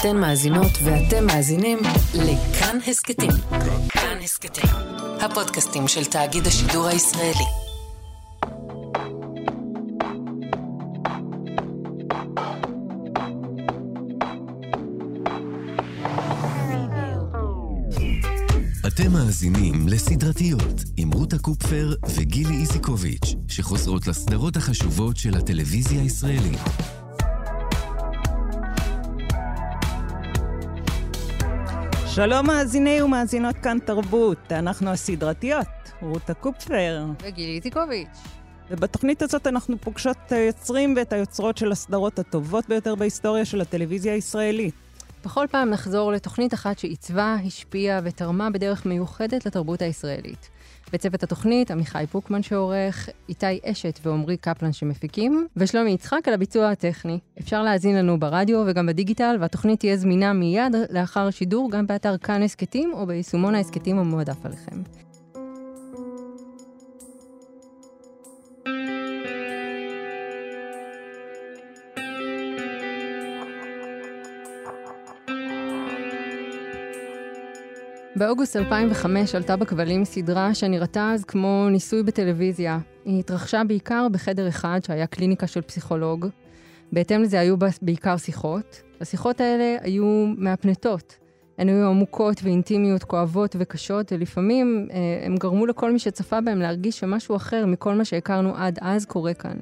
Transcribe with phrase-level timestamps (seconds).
[0.00, 1.78] אתן מאזינות ואתם מאזינים
[2.14, 3.30] לכאן הסכתים.
[3.88, 4.70] כאן הסכתים,
[5.20, 7.44] הפודקאסטים של תאגיד השידור הישראלי.
[18.86, 26.95] אתם מאזינים לסדרתיות עם רותה קופפר וגילי איזיקוביץ', שחוזרות לסדרות החשובות של הטלוויזיה הישראלית.
[32.16, 35.66] שלום מאזיני ומאזינות כאן תרבות, אנחנו הסדרתיות,
[36.02, 37.04] רותה קופפר.
[37.22, 38.18] וגילי איזיקוביץ'.
[38.70, 44.12] ובתוכנית הזאת אנחנו פוגשות את היוצרים ואת היוצרות של הסדרות הטובות ביותר בהיסטוריה של הטלוויזיה
[44.12, 44.74] הישראלית.
[45.24, 50.48] בכל פעם נחזור לתוכנית אחת שעיצבה, השפיעה ותרמה בדרך מיוחדת לתרבות הישראלית.
[50.96, 57.18] בצוות התוכנית, עמיחי פוקמן שעורך, איתי אשת ועמרי קפלן שמפיקים, ושלומי יצחק על הביצוע הטכני.
[57.40, 62.42] אפשר להאזין לנו ברדיו וגם בדיגיטל, והתוכנית תהיה זמינה מיד לאחר השידור גם באתר כאן
[62.42, 64.76] הסכתים או ביישומון ההסכתים המועדף עליכם.
[78.18, 82.78] באוגוסט 2005 עלתה בכבלים סדרה שנראתה אז כמו ניסוי בטלוויזיה.
[83.04, 86.26] היא התרחשה בעיקר בחדר אחד שהיה קליניקה של פסיכולוג.
[86.92, 88.82] בהתאם לזה היו בעיקר שיחות.
[89.00, 91.18] השיחות האלה היו מהפנטות.
[91.58, 96.98] הן היו עמוקות ואינטימיות, כואבות וקשות, ולפעמים אה, הם גרמו לכל מי שצפה בהם להרגיש
[96.98, 99.56] שמשהו אחר מכל מה שהכרנו עד אז קורה כאן.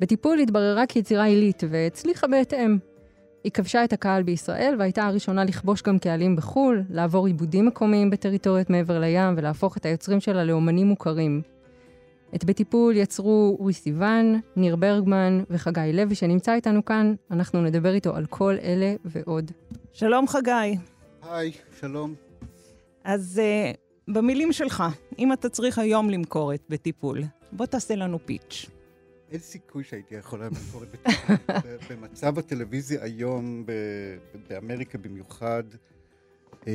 [0.00, 2.89] בטיפול התבררה כיצירה עילית והצליחה בהתאם.
[3.44, 8.70] היא כבשה את הקהל בישראל והייתה הראשונה לכבוש גם קהלים בחו"ל, לעבור עיבודים מקומיים בטריטוריות
[8.70, 11.42] מעבר לים ולהפוך את היוצרים שלה לאומנים מוכרים.
[12.34, 17.14] את בטיפול יצרו אורי סיוון, ניר ברגמן וחגי לוי שנמצא איתנו כאן.
[17.30, 19.50] אנחנו נדבר איתו על כל אלה ועוד.
[19.92, 20.76] שלום חגי.
[21.30, 22.14] היי, שלום.
[23.04, 23.76] אז uh,
[24.12, 24.84] במילים שלך,
[25.18, 28.79] אם אתה צריך היום למכור את בטיפול, בוא תעשה לנו פיץ'.
[29.30, 31.36] אין סיכוי שהייתי יכול היום את בטיפול.
[31.90, 33.66] במצב הטלוויזיה היום,
[34.48, 35.64] באמריקה במיוחד,
[36.66, 36.72] אמ,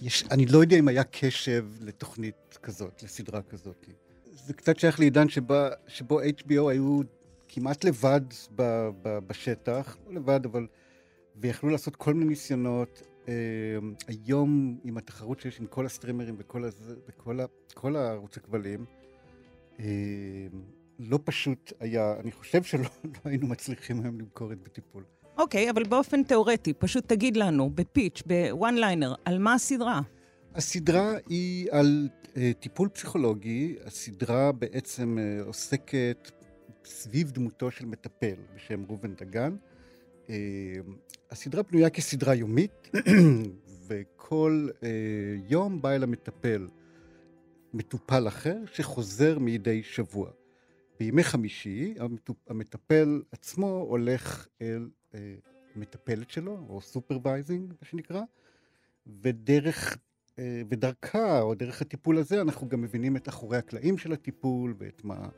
[0.00, 3.88] יש, אני לא יודע אם היה קשב לתוכנית כזאת, לסדרה כזאת.
[4.32, 7.00] זה קצת שייך לעידן שבה, שבו HBO היו
[7.48, 8.20] כמעט לבד
[8.56, 10.66] ב, ב, בשטח, לא לבד, אבל...
[11.40, 13.02] ויכלו לעשות כל מיני ניסיונות.
[13.28, 13.32] אמ,
[14.06, 18.84] היום, עם התחרות שיש עם כל הסטרימרים וכל, הזה, וכל ה, כל הערוץ הכבלים,
[19.78, 19.84] אמ,
[20.98, 25.02] לא פשוט היה, אני חושב שלא לא היינו מצליחים היום למכור את בטיפול.
[25.38, 30.00] אוקיי, okay, אבל באופן תיאורטי, פשוט תגיד לנו, בפיץ', בוואן ליינר, על מה הסדרה?
[30.54, 33.76] הסדרה היא על uh, טיפול פסיכולוגי.
[33.84, 36.30] הסדרה בעצם uh, עוסקת
[36.84, 39.56] סביב דמותו של מטפל בשם ראובן דגן.
[40.26, 40.30] Uh,
[41.30, 42.90] הסדרה בנויה כסדרה יומית,
[43.86, 44.84] וכל uh,
[45.48, 46.68] יום בא אל המטפל
[47.74, 50.30] מטופל אחר שחוזר מדי שבוע.
[50.98, 51.94] בימי חמישי
[52.48, 55.34] המטפל עצמו הולך אל אה,
[55.76, 58.22] מטפלת שלו, או supervising, מה שנקרא,
[59.22, 59.96] ודרך,
[60.38, 65.04] אה, ודרכה, או דרך הטיפול הזה, אנחנו גם מבינים את אחורי הקלעים של הטיפול, ואת
[65.04, 65.28] מה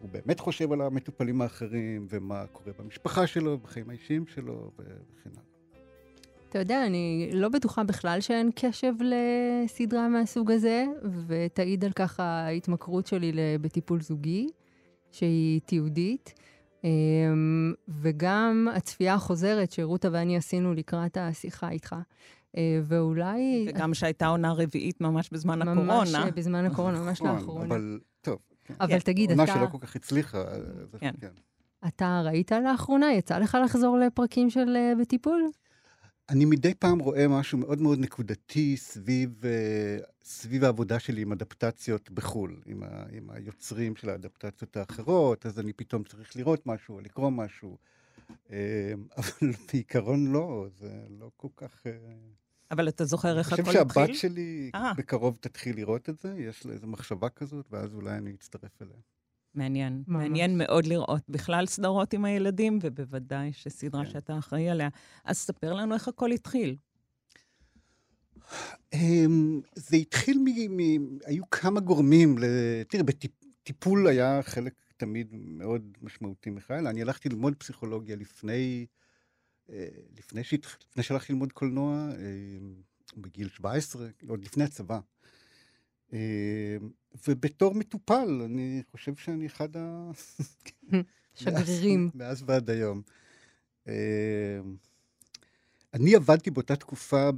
[0.00, 5.42] הוא באמת חושב על המטופלים האחרים, ומה קורה במשפחה שלו, בחיים האישיים שלו, וכן הלאה.
[6.48, 10.84] אתה יודע, אני לא בטוחה בכלל שאין קשב לסדרה מהסוג הזה,
[11.26, 14.48] ותעיד על כך ההתמכרות שלי בטיפול זוגי.
[15.14, 16.34] שהיא תיעודית,
[16.84, 21.96] אמ, וגם הצפייה החוזרת שרותה ואני עשינו לקראת השיחה איתך.
[22.56, 23.66] אה, ואולי...
[23.68, 26.24] וגם שהייתה עונה רביעית ממש בזמן ממש הקורונה.
[26.24, 27.64] ממש בזמן הקורונה, ממש נכון, לאחרונה.
[27.64, 28.38] אבל טוב.
[28.64, 28.74] כן.
[28.80, 29.42] אבל תגיד, אתה...
[29.42, 30.44] עונה שלא כל כך הצליחה.
[31.00, 31.12] כן.
[31.20, 31.28] כן.
[31.88, 33.12] אתה ראית לאחרונה?
[33.12, 35.42] יצא לך לחזור לפרקים של אה, בטיפול?
[36.28, 42.10] אני מדי פעם רואה משהו מאוד מאוד נקודתי סביב, אה, סביב העבודה שלי עם אדפטציות
[42.10, 47.30] בחו"ל, עם, ה, עם היוצרים של האדפטציות האחרות, אז אני פתאום צריך לראות משהו, לקרוא
[47.30, 47.78] משהו.
[48.50, 51.86] אה, אבל בעיקרון לא, זה לא כל כך...
[51.86, 51.92] אה,
[52.70, 53.78] אבל אתה זוכר איך הכל התחיל?
[53.80, 57.94] אני חושב שהבת שלי בקרוב תתחיל לראות את זה, יש לה איזו מחשבה כזאת, ואז
[57.94, 58.96] אולי אני אצטרף אליה.
[59.54, 60.02] מעניין.
[60.06, 60.22] ממש.
[60.22, 64.10] מעניין מאוד לראות בכלל סדרות עם הילדים, ובוודאי שסדרה כן.
[64.10, 64.88] שאתה אחראי עליה.
[65.24, 66.76] אז ספר לנו איך הכל התחיל.
[68.92, 70.76] אמ, זה התחיל מ...
[70.76, 72.36] מ היו כמה גורמים.
[72.88, 76.86] תראה, בטיפול היה חלק תמיד מאוד משמעותי, מיכאל.
[76.86, 78.86] אני הלכתי ללמוד פסיכולוגיה לפני,
[79.70, 80.66] אה, לפני, שהת...
[80.90, 82.74] לפני שהלכתי ללמוד קולנוע, אמ,
[83.16, 85.00] בגיל 17, עוד לפני הצבא.
[86.14, 86.18] אמ,
[87.28, 90.10] ובתור מטופל, אני חושב שאני אחד ה...
[91.34, 92.10] שגרירים.
[92.14, 93.02] מאז ועד היום.
[95.94, 97.30] אני עבדתי באותה תקופה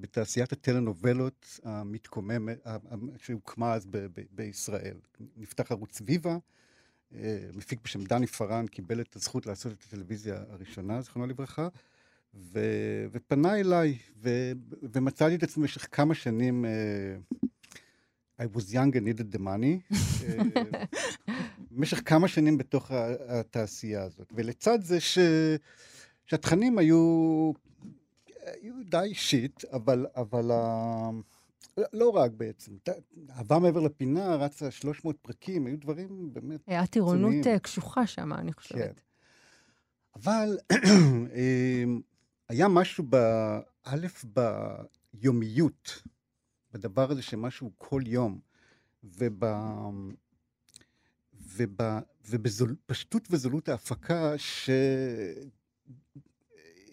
[0.00, 2.66] בתעשיית הטלנובלות המתקוממת,
[3.16, 3.86] שהוקמה אז
[4.30, 4.96] בישראל.
[5.36, 6.36] נפתח ערוץ ויבה,
[7.54, 11.68] מפיק בשם דני פארן קיבל את הזכות לעשות את הטלוויזיה הראשונה, זכרונו לברכה,
[12.34, 12.60] ו,
[13.12, 14.52] ופנה אליי, ו,
[14.82, 17.46] ומצאתי את עצמי במשך כמה שנים, uh,
[18.40, 19.96] I was young and needed the money, uh,
[21.70, 22.90] במשך כמה שנים בתוך
[23.28, 24.32] התעשייה הזאת.
[24.36, 25.18] ולצד זה ש,
[26.26, 27.52] שהתכנים היו,
[28.44, 30.50] היו די שיט, אבל, אבל
[31.92, 32.72] לא רק בעצם.
[33.30, 38.52] אהבה מעבר לפינה, רצה 300 פרקים, היו דברים באמת היה טירונות אה, קשוחה שם, אני
[38.52, 38.78] חושבת.
[38.78, 38.92] כן.
[40.16, 40.58] אבל
[42.48, 44.24] היה משהו, באלף,
[45.14, 46.02] ביומיות,
[46.78, 48.40] בדבר הזה שמשהו כל יום,
[49.04, 49.44] וב...
[51.56, 51.80] וב...
[52.30, 54.32] ובפשטות וזולות ההפקה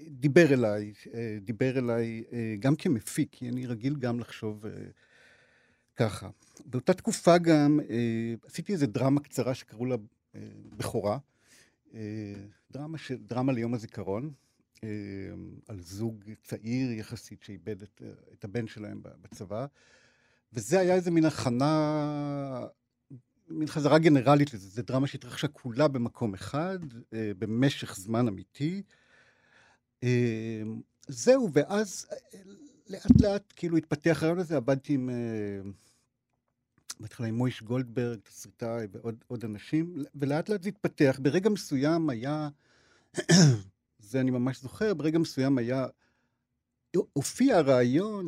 [0.06, 0.94] שדיבר אליי,
[1.42, 2.24] דיבר אליי
[2.60, 4.66] גם כמפיק, כי אני רגיל גם לחשוב
[5.96, 6.30] ככה.
[6.66, 7.80] באותה תקופה גם
[8.46, 9.96] עשיתי איזו דרמה קצרה שקראו לה
[10.78, 11.18] בכורה,
[12.72, 13.12] דרמה, ש...
[13.12, 14.34] דרמה ליום הזיכרון,
[15.68, 18.02] על זוג צעיר יחסית שאיבד את,
[18.34, 19.66] את הבן שלהם בצבא,
[20.54, 22.66] וזה היה איזה מין הכנה,
[23.50, 24.70] מין חזרה גנרלית לזה.
[24.70, 26.80] זו דרמה שהתרחשה כולה במקום אחד,
[27.12, 28.84] במשך זמן אמיתי.
[31.08, 32.08] זהו, ואז
[32.90, 35.10] לאט לאט כאילו התפתח הרעיון הזה, עבדתי עם...
[37.00, 41.20] בהתחלה עם מויש גולדברג, תסריטאי ועוד אנשים, ולאט לאט זה התפתח.
[41.22, 42.50] ברגע מסוים היה
[44.06, 45.88] זה אני ממש זוכר, ברגע מסוים היה,
[47.14, 48.28] הופיע הרעיון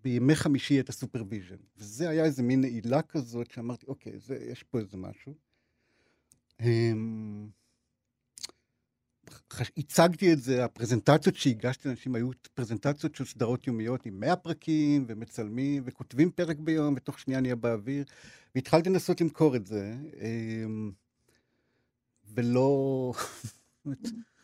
[0.00, 1.56] שבימי חמישי יהיה את ה supervision.
[1.76, 5.34] וזה היה איזה מין נעילה כזאת, שאמרתי, אוקיי, זה, יש פה איזה משהו.
[6.60, 7.48] אמ,
[9.76, 15.82] הצגתי את זה, הפרזנטציות שהגשתי לאנשים היו פרזנטציות של סדרות יומיות עם 100 פרקים, ומצלמים,
[15.86, 18.04] וכותבים פרק ביום, ותוך שנייה נהיה באוויר,
[18.54, 20.90] והתחלתי לנסות למכור את זה, אמ,
[23.86, 23.96] ולא...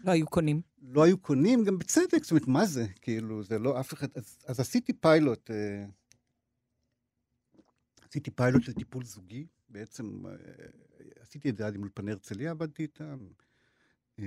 [0.04, 0.60] לא היו קונים.
[0.82, 2.86] לא היו קונים, גם בצדק, זאת אומרת, מה זה?
[3.00, 4.08] כאילו, זה לא אף אחד...
[4.14, 5.84] אז, אז עשיתי פיילוט, אה,
[8.08, 10.32] עשיתי פיילוט של טיפול זוגי, בעצם אה,
[11.20, 13.18] עשיתי את זה עד עם אולפני הרצליה, עבדתי איתם,
[14.18, 14.24] אה,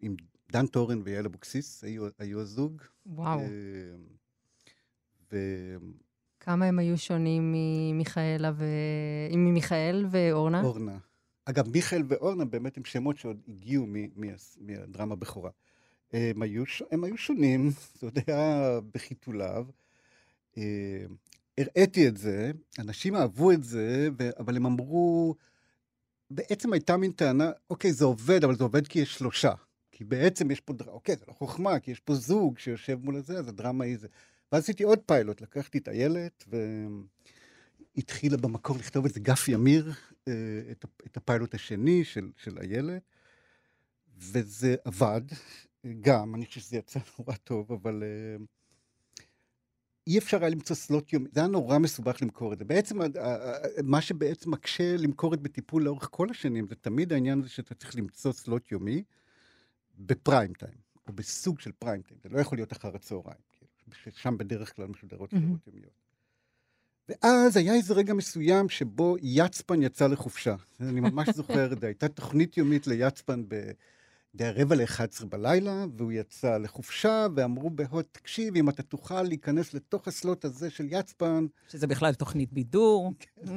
[0.00, 0.16] עם
[0.52, 2.82] דן טורן ויעל אבוקסיס, היו, היו הזוג.
[3.06, 3.40] וואו.
[5.32, 5.36] ו...
[6.40, 8.64] כמה הם היו שונים ממיכאלה ו...
[9.30, 10.62] ממיכאל ואורנה?
[10.62, 10.98] אורנה.
[11.44, 13.86] אגב, מיכאל ואורנה באמת הם שמות שעוד הגיעו
[14.60, 15.50] מהדרמה בכורה.
[16.12, 16.42] הם
[16.90, 17.70] הם היו שונים,
[18.02, 19.66] עוד היה בחיתוליו.
[20.58, 21.04] אה,
[21.58, 24.08] הראיתי את זה, אנשים אהבו את זה,
[24.38, 25.34] אבל הם אמרו,
[26.30, 29.52] בעצם הייתה מין טענה, אוקיי, זה עובד, אבל זה עובד כי יש שלושה.
[29.92, 33.16] כי בעצם יש פה, דרמה, אוקיי, זה לא חוכמה, כי יש פה זוג שיושב מול
[33.16, 34.08] הזה, אז הדרמה היא זה.
[34.52, 36.44] ואז עשיתי עוד פיילוט, לקחתי את איילת,
[37.96, 39.92] והתחילה במקור לכתוב את זה גפי אמיר,
[40.70, 43.02] את, את הפיילוט השני של, של איילת,
[44.18, 45.22] וזה עבד
[46.00, 48.42] גם, אני חושב שזה יצא נורא טוב, אבל uh,
[50.06, 52.64] אי אפשר היה למצוא סלוט יומי, זה היה נורא מסובך למכור את זה.
[52.64, 52.98] בעצם,
[53.84, 57.96] מה שבעצם מקשה למכור את בטיפול לאורך כל השנים, זה תמיד העניין הזה שאתה צריך
[57.96, 59.02] למצוא סלוט יומי
[59.98, 64.38] בפריים טיים, או בסוג של פריים טיים, זה לא יכול להיות אחר הצהריים, כאילו, שם
[64.38, 66.01] בדרך כלל משודרות סדרות יומיות.
[67.08, 70.54] ואז היה איזה רגע מסוים שבו יצפן יצא לחופשה.
[70.80, 71.86] אני ממש זוכר זה.
[71.86, 73.70] הייתה תוכנית יומית ליצפן ב...
[74.34, 80.08] די רבע ל-11 בלילה, והוא יצא לחופשה, ואמרו בהוט, תקשיב, אם אתה תוכל להיכנס לתוך
[80.08, 81.46] הסלוט הזה של יצפן...
[81.68, 83.12] שזה בכלל תוכנית בידור.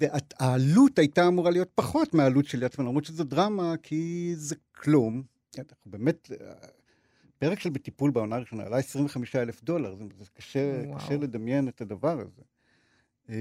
[0.00, 5.22] והעלות הייתה אמורה להיות פחות מהעלות של יצפן, למרות שזו דרמה, כי זה כלום.
[5.58, 6.30] אנחנו באמת,
[7.44, 11.80] פרק של בטיפול בעונה הראשונה עלה 25 אלף דולר, זה, זה קשה, קשה לדמיין את
[11.80, 12.42] הדבר הזה.
[13.28, 13.34] אמ,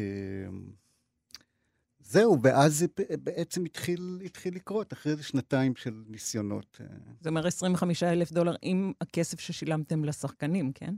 [2.00, 2.86] זהו, ואז זה
[3.24, 6.82] בעצם התחיל, התחיל לקרות, אחרי איזה שנתיים של ניסיונות.
[6.82, 6.86] אה.
[7.22, 10.96] זה אומר 25 אלף דולר עם הכסף ששילמתם לשחקנים, כן?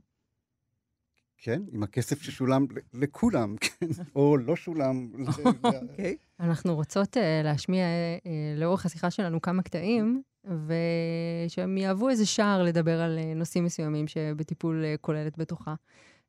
[1.38, 5.12] כן, עם הכסף ששולם לכולם, כן, או לא שולם.
[5.64, 6.18] אוקיי.
[6.40, 8.28] אנחנו רוצות uh, להשמיע uh,
[8.60, 14.84] לאורך השיחה שלנו כמה קטעים ושהם יהוו איזה שער לדבר על אה, נושאים מסוימים שבטיפול
[14.86, 15.76] אה, כוללת בתוכה.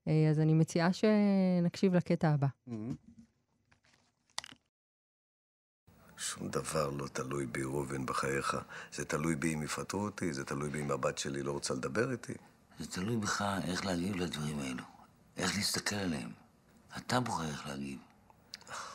[0.08, 2.46] אה, אז אני מציעה שנקשיב לקטע הבא.
[6.16, 8.56] שום דבר לא תלוי בי, ראובן, בחייך.
[8.92, 12.12] זה תלוי בי אם יפטרו אותי, זה תלוי בי אם הבת שלי לא רוצה לדבר
[12.12, 12.32] איתי.
[12.78, 14.82] זה תלוי בך איך להגיב לדברים האלו,
[15.36, 16.30] איך להסתכל עליהם.
[16.96, 17.98] אתה בוחר איך להגיב.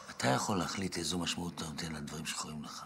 [0.10, 2.86] אתה יכול להחליט איזו משמעות אתה נותן לדברים שקורים לך.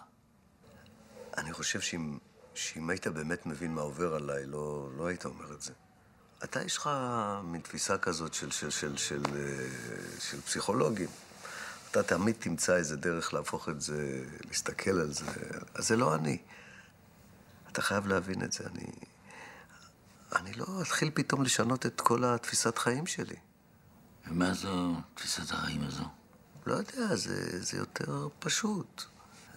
[1.54, 2.18] חושב שאם,
[2.54, 5.74] שאם היית באמת מבין מה עובר עליי, לא, לא היית אומר את זה.
[6.44, 6.90] אתה, יש לך
[7.44, 9.24] מין תפיסה כזאת של, של, של, של, של,
[10.20, 11.10] של פסיכולוגים.
[11.92, 15.26] אתה תמיד תמצא איזה דרך להפוך את זה, להסתכל על זה.
[15.74, 16.38] אז זה לא אני.
[17.72, 18.64] אתה חייב להבין את זה.
[18.66, 18.92] אני,
[20.36, 23.36] אני לא אתחיל פתאום לשנות את כל התפיסת חיים שלי.
[24.28, 26.04] ומה זו תפיסת החיים הזו?
[26.66, 29.04] לא יודע, זה, זה יותר פשוט.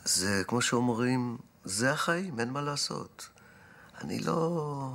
[0.05, 3.29] זה, כמו שאומרים, זה החיים, אין מה לעשות.
[4.01, 4.95] אני לא...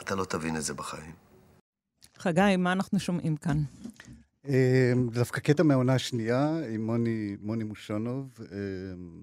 [0.00, 1.12] אתה לא תבין את זה בחיים.
[2.16, 3.62] חגי, מה אנחנו שומעים כאן?
[4.44, 9.22] אמ, דווקא קטע מהעונה השנייה עם מוני, מוני מושונוב, אמ,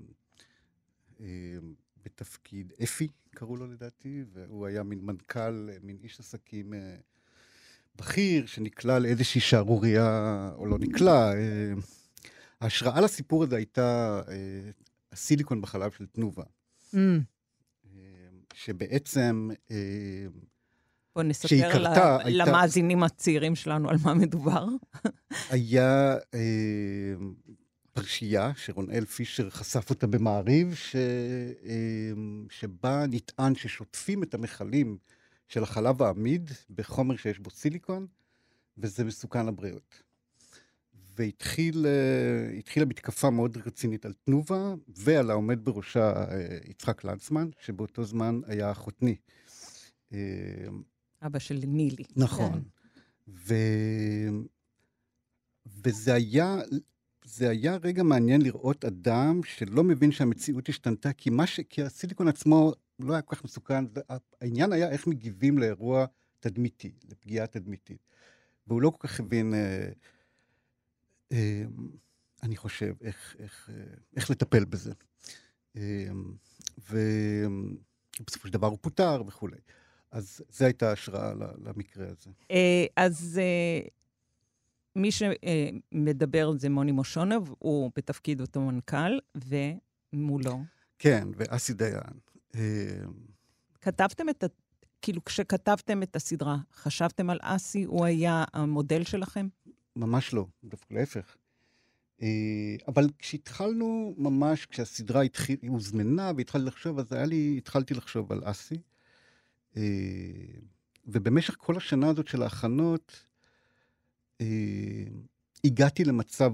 [1.19, 1.73] אמ,
[2.05, 6.95] בתפקיד אפי, קראו לו לדעתי, והוא היה מין מנכ"ל, מין איש עסקים אה,
[7.95, 11.31] בכיר, שנקלע לאיזושהי שערורייה, או לא נקלע.
[12.61, 14.33] ההשראה לסיפור הזה הייתה אה,
[15.11, 16.43] הסיליקון בחלב של תנובה.
[16.93, 16.97] Mm.
[18.53, 19.49] שבעצם...
[21.15, 24.65] בוא נספר לה, הייתה, למאזינים הצעירים שלנו על מה מדובר.
[25.49, 27.13] היה אה,
[27.93, 30.95] פרשייה שרונאל פישר חשף אותה במעריב, ש,
[31.65, 32.11] אה,
[32.49, 34.97] שבה נטען ששוטפים את המכלים
[35.53, 38.07] של החלב העמיד בחומר שיש בו סיליקון,
[38.77, 40.03] וזה מסוכן לבריאות.
[41.15, 41.89] והתחילה
[42.77, 48.73] אה, מתקפה מאוד רצינית על תנובה ועל העומד בראשה אה, יצחק לנצמן, שבאותו זמן היה
[48.73, 49.15] חותני.
[50.13, 50.17] אה,
[51.21, 52.03] אבא של נילי.
[52.15, 52.51] נכון.
[52.51, 52.59] כן.
[53.27, 53.53] ו...
[55.65, 56.57] וזה היה,
[57.25, 61.59] זה היה רגע מעניין לראות אדם שלא מבין שהמציאות השתנתה, כי, ש...
[61.69, 63.85] כי הסיליקון עצמו לא היה כל כך מסוכן,
[64.41, 66.05] העניין היה איך מגיבים לאירוע
[66.39, 68.07] תדמיתי, לפגיעה תדמיתית.
[68.67, 69.89] והוא לא כל כך הבין, אה,
[71.31, 71.63] אה,
[72.43, 73.83] אני חושב, איך, איך, אה,
[74.15, 74.93] איך לטפל בזה.
[75.75, 76.07] אה,
[76.77, 79.57] ובסופו של דבר הוא פוטר וכולי.
[80.11, 81.33] אז זו הייתה השראה
[81.63, 82.31] למקרה הזה.
[82.95, 83.39] אז
[84.95, 89.19] מי שמדבר זה מוני מושונוב, הוא בתפקיד אותו מנכ"ל,
[90.13, 90.63] ומולו.
[90.99, 92.32] כן, ואסי דיין.
[92.55, 92.61] אה,
[93.81, 94.47] כתבתם את ה...
[95.01, 97.83] כאילו, כשכתבתם את הסדרה, חשבתם על אסי?
[97.83, 99.47] הוא היה המודל שלכם?
[99.95, 101.35] ממש לא, דווקא להפך.
[102.87, 108.75] אבל כשהתחלנו ממש, כשהסדרה התחיל, הוזמנה והתחלתי לחשוב, אז היה לי, התחלתי לחשוב על אסי.
[109.77, 109.81] אה,
[111.05, 113.23] ובמשך כל השנה הזאת של ההכנות,
[114.41, 115.05] אה,
[115.65, 116.53] הגעתי למצב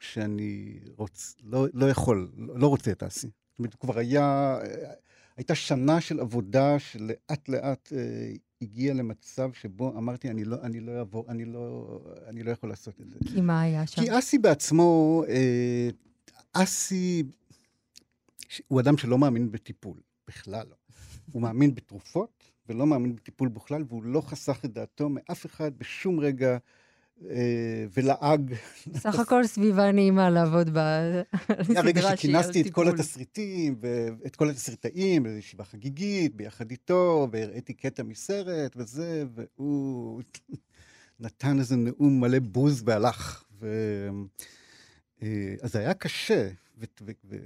[0.00, 3.26] שאני רוצ, לא, לא יכול, לא רוצה את האסי.
[3.26, 4.58] זאת אומרת, כבר היה,
[5.38, 10.98] הייתה שנה של עבודה שלאט לאט אה, הגיעה למצב שבו אמרתי, אני לא, אני לא
[10.98, 13.18] אעבור, אני לא, אני לא יכול לעשות את זה.
[13.26, 14.02] כי מה היה שם?
[14.02, 15.88] כי אסי בעצמו, אה,
[16.52, 17.22] אסי,
[18.68, 20.76] הוא אדם שלא מאמין בטיפול, בכלל לא.
[21.32, 26.20] הוא מאמין בתרופות, ולא מאמין בטיפול בכלל, והוא לא חסך את דעתו מאף אחד בשום
[26.20, 26.58] רגע, אה,
[27.94, 28.54] ולעג.
[28.96, 31.76] סך הכל סביבה נעימה לעבוד בסדרה שהיא על טיפול.
[31.76, 38.76] הרגע שכינסתי את כל התסריטים, ואת כל התסריטאים, לישיבה חגיגית, ביחד איתו, והראיתי קטע מסרט
[38.76, 40.22] וזה, והוא
[41.20, 43.44] נתן איזה נאום מלא בוז והלך.
[43.60, 43.68] ו...
[45.22, 46.48] אה, אז זה היה קשה.
[46.78, 46.84] ו...
[47.28, 47.36] ו...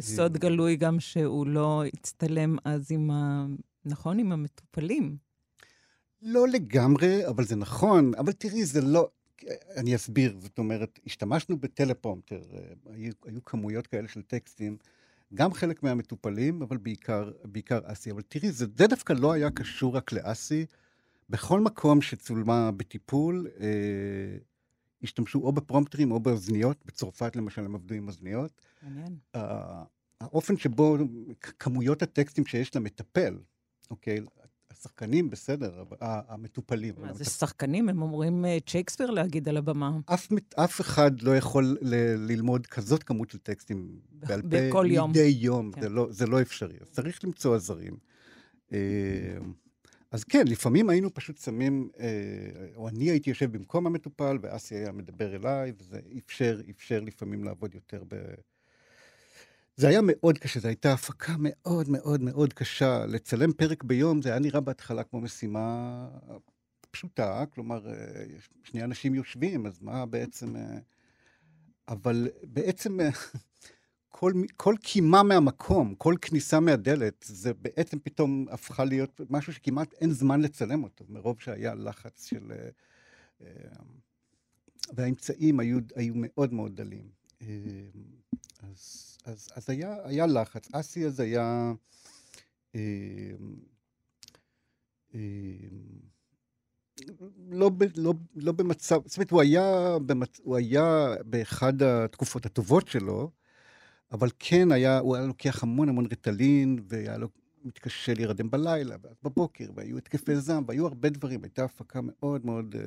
[0.00, 3.46] סוד גלוי גם שהוא לא הצטלם אז עם ה...
[3.84, 4.18] נכון?
[4.18, 5.27] עם המטופלים.
[6.22, 8.12] לא לגמרי, אבל זה נכון.
[8.14, 9.08] אבל תראי, זה לא...
[9.76, 10.36] אני אסביר.
[10.40, 12.42] זאת אומרת, השתמשנו בטלפרומטר,
[12.90, 14.76] היו, היו כמויות כאלה של טקסטים,
[15.34, 18.10] גם חלק מהמטופלים, אבל בעיקר, בעיקר אסי.
[18.10, 20.66] אבל תראי, זה, זה דווקא לא היה קשור רק לאסי.
[21.30, 23.66] בכל מקום שצולמה בטיפול, אה,
[25.02, 26.76] השתמשו או בפרומפטרים או באוזניות.
[26.86, 28.62] בצרפת, למשל, הם עבדו עם אוזניות.
[28.82, 29.16] מעניין.
[30.20, 30.96] האופן שבו
[31.58, 33.38] כמויות הטקסטים שיש למטפל,
[33.90, 34.20] אוקיי?
[34.70, 36.94] השחקנים בסדר, אבל המטופלים.
[36.98, 37.88] מה זה שחקנים?
[37.88, 39.98] הם אומרים אה, צ'ייקספיר להגיד על הבמה.
[40.06, 45.10] אף, אף אחד לא יכול ל- ללמוד כזאת כמות של טקסטים בעל פה בכל יום.
[45.10, 45.80] מדי יום, כן.
[45.80, 46.76] זה, לא, זה לא אפשרי.
[46.80, 47.96] אז צריך למצוא עזרים.
[48.72, 48.78] אה,
[50.10, 52.06] אז כן, לפעמים היינו פשוט שמים, אה,
[52.76, 57.74] או אני הייתי יושב במקום המטופל, ואסי היה מדבר אליי, וזה אפשר, אפשר לפעמים לעבוד
[57.74, 58.14] יותר ב...
[59.78, 63.06] זה היה מאוד קשה, זו הייתה הפקה מאוד מאוד מאוד קשה.
[63.06, 66.08] לצלם פרק ביום, זה היה נראה בהתחלה כמו משימה
[66.90, 68.24] פשוטה, כלומר, אה,
[68.64, 70.56] שני אנשים יושבים, אז מה בעצם...
[70.56, 70.78] אה,
[71.88, 73.08] אבל בעצם אה,
[74.08, 80.10] כל, כל קימה מהמקום, כל כניסה מהדלת, זה בעצם פתאום הפכה להיות משהו שכמעט אין
[80.10, 82.52] זמן לצלם אותו, מרוב שהיה לחץ של...
[84.92, 87.08] והאמצעים היו, היו מאוד מאוד דלים.
[88.62, 90.68] אז, אז, אז היה, היה לחץ.
[90.72, 91.72] אסי אז היה...
[92.74, 92.80] אה,
[95.14, 95.20] אה,
[97.50, 102.88] לא, ב, לא, לא במצב, זאת אומרת, הוא היה, במצ, הוא היה באחד התקופות הטובות
[102.88, 103.30] שלו,
[104.12, 107.28] אבל כן היה, הוא היה לוקח המון המון ריטלין, והיה לו
[107.64, 111.44] מתקשה להירדם בלילה, ואז בבוקר, והיו התקפי זעם, והיו הרבה דברים.
[111.44, 112.82] הייתה הפקה מאוד מאוד, אה,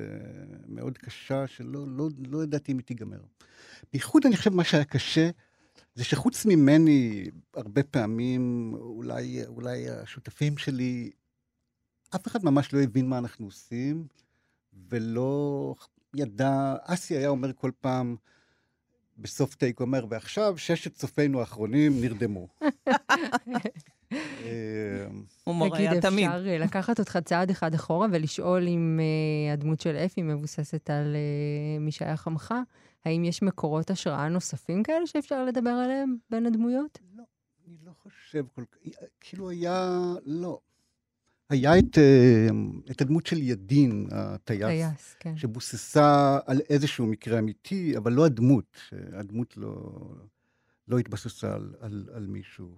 [0.68, 3.20] מאוד קשה, שלא לא, לא ידעתי אם היא תיגמר.
[3.92, 5.30] בייחוד, אני חושב, מה שהיה קשה,
[5.94, 11.10] זה שחוץ ממני, הרבה פעמים, אולי, אולי השותפים שלי,
[12.14, 14.06] אף אחד ממש לא הבין מה אנחנו עושים,
[14.88, 15.74] ולא
[16.14, 18.16] ידע, אסי היה אומר כל פעם,
[19.18, 22.48] בסוף טייק אומר, ועכשיו ששת צופינו האחרונים נרדמו.
[25.44, 26.02] הומור היה תמיד.
[26.02, 31.16] תגיד, אפשר לקחת אותך צעד אחד אחורה ולשאול אם uh, הדמות של אפי מבוססת על
[31.16, 32.54] uh, מי שהיה חמך?
[33.04, 36.98] האם יש מקורות השראה נוספים כאלה שאפשר לדבר עליהם בין הדמויות?
[37.16, 37.22] לא,
[37.66, 38.90] אני לא חושב כל כך,
[39.20, 40.60] כאילו היה, לא.
[41.50, 42.48] היה את, אה,
[42.90, 45.36] את הדמות של ידין, הטייס, טייס, כן.
[45.36, 48.80] שבוססה על איזשהו מקרה אמיתי, אבל לא הדמות,
[49.12, 49.74] הדמות לא,
[50.88, 52.68] לא התבססה על, על, על מישהו.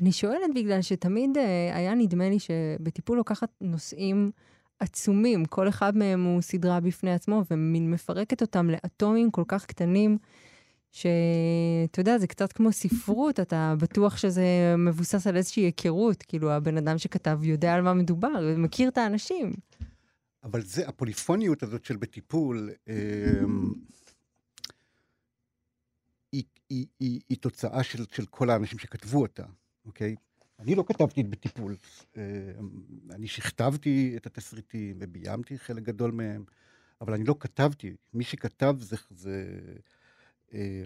[0.00, 4.30] אני שואלת בגלל שתמיד אה, היה נדמה לי שבטיפול לוקחת נושאים
[4.80, 10.18] עצומים, כל אחד מהם הוא סדרה בפני עצמו, ומין מפרקת אותם לאטומים כל כך קטנים,
[10.92, 16.76] שאתה יודע, זה קצת כמו ספרות, אתה בטוח שזה מבוסס על איזושהי היכרות, כאילו הבן
[16.76, 19.52] אדם שכתב יודע על מה מדובר, מכיר את האנשים.
[20.44, 22.94] אבל זה, הפוליפוניות הזאת של בטיפול, אה,
[26.32, 29.44] היא, היא, היא, היא תוצאה של, של כל האנשים שכתבו אותה.
[29.84, 30.16] אוקיי?
[30.60, 31.76] אני לא כתבתי בטיפול.
[32.16, 32.22] אה,
[33.10, 36.44] אני שכתבתי את התסריטים וביימתי חלק גדול מהם,
[37.00, 37.96] אבל אני לא כתבתי.
[38.14, 39.58] מי שכתב זה, זה,
[40.54, 40.82] אה,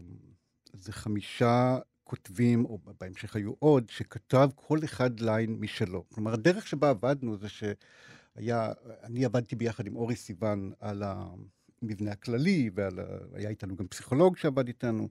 [0.72, 6.04] זה חמישה כותבים, או בהמשך היו עוד, שכתב כל אחד ליין משלו.
[6.14, 12.70] כלומר, הדרך שבה עבדנו זה שהיה, אני עבדתי ביחד עם אורי סיוון על המבנה הכללי,
[12.74, 15.08] והיה איתנו גם פסיכולוג שעבד איתנו.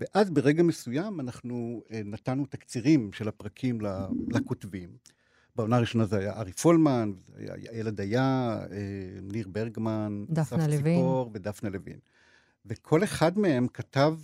[0.00, 3.78] ואז ברגע מסוים אנחנו אה, נתנו תקצירים של הפרקים
[4.28, 4.88] לכותבים.
[5.56, 7.12] בעונה הראשונה זה היה ארי פולמן,
[7.72, 8.76] ילד היה, אה,
[9.22, 10.96] ניר ברגמן, דפנה לוין.
[10.96, 11.98] ציפור ודפנה לוין.
[12.66, 14.14] וכל אחד מהם כתב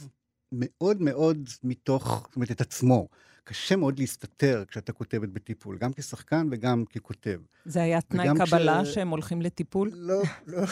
[0.53, 3.09] מאוד מאוד מתוך, זאת אומרת, את עצמו.
[3.45, 7.41] קשה מאוד להסתתר כשאתה כותבת בטיפול, גם כשחקן וגם ככותב.
[7.65, 8.95] זה היה תנאי קבלה כש...
[8.95, 9.91] שהם הולכים לטיפול?
[9.95, 10.63] לא, לא.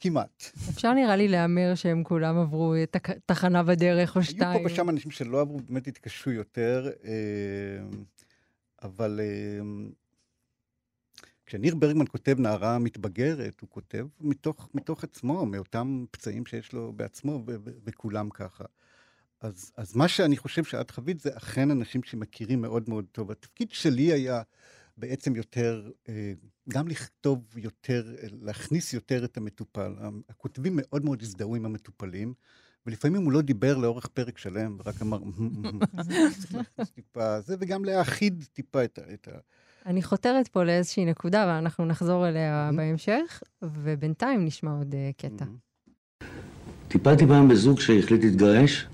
[0.00, 0.44] כמעט.
[0.70, 4.50] אפשר נראה לי להמר שהם כולם עברו את התחנה בדרך או שתיים.
[4.50, 7.10] היו פה ושם אנשים שלא עברו, באמת התקשו יותר, אה,
[8.82, 9.64] אבל אה,
[11.46, 17.42] כשניר ברגמן כותב נערה מתבגרת, הוא כותב מתוך, מתוך עצמו, מאותם פצעים שיש לו בעצמו,
[17.84, 18.64] וכולם ככה.
[19.40, 23.30] אז, אז מה שאני חושב שאת חווית זה אכן אנשים שמכירים מאוד מאוד טוב.
[23.30, 24.42] התפקיד שלי היה
[25.00, 26.32] בעצם יותר, אה,
[26.68, 28.04] גם לכתוב יותר,
[28.42, 29.94] להכניס יותר את המטופל.
[30.28, 32.34] הכותבים מאוד מאוד הזדהו עם המטופלים,
[32.86, 35.18] ולפעמים הוא לא דיבר לאורך פרק שלם, ורק אמר,
[36.02, 39.38] צריך להכניס טיפה זה, וגם להאחיד טיפה את ה...
[39.86, 45.44] אני חותרת פה לאיזושהי נקודה, ואנחנו נחזור אליה בהמשך, ובינתיים נשמע עוד אה, קטע.
[46.88, 48.86] טיפלתי פעם בזוג שהחליט להתגרש.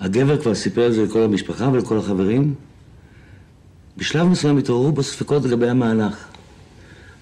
[0.00, 2.54] הגבר כבר סיפר את זה לכל המשפחה ולכל החברים.
[3.96, 6.28] בשלב מסוים התעוררו בו ספקות לגבי המהלך.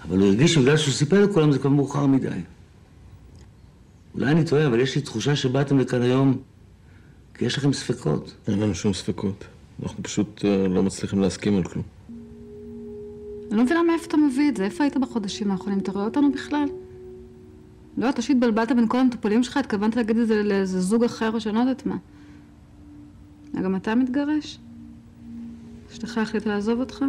[0.05, 2.29] אבל הוא הרגיש שבגלל שהוא סיפר לכולם זה כבר מאוחר מדי.
[4.15, 6.39] אולי אני טועה, אבל יש לי תחושה שבאתם לכאן היום
[7.35, 8.35] כי יש לכם ספקות.
[8.49, 9.45] אין לנו שום ספקות.
[9.83, 11.85] אנחנו פשוט uh, לא מצליחים להסכים על כלום.
[13.49, 14.65] אני לא מבינה מאיפה אתה מביא את זה.
[14.65, 15.79] איפה היית בחודשים האחרונים?
[15.79, 16.69] אתה רואה אותנו בכלל?
[17.99, 21.41] לא, אתה שהתבלבלת בין כל המטופלים שלך, התכוונת להגיד את זה לאיזה זוג אחר או
[21.41, 21.97] שאני לא יודעת מה.
[23.63, 24.59] גם אתה מתגרש?
[25.93, 27.05] אשתך החליטה לעזוב אותך?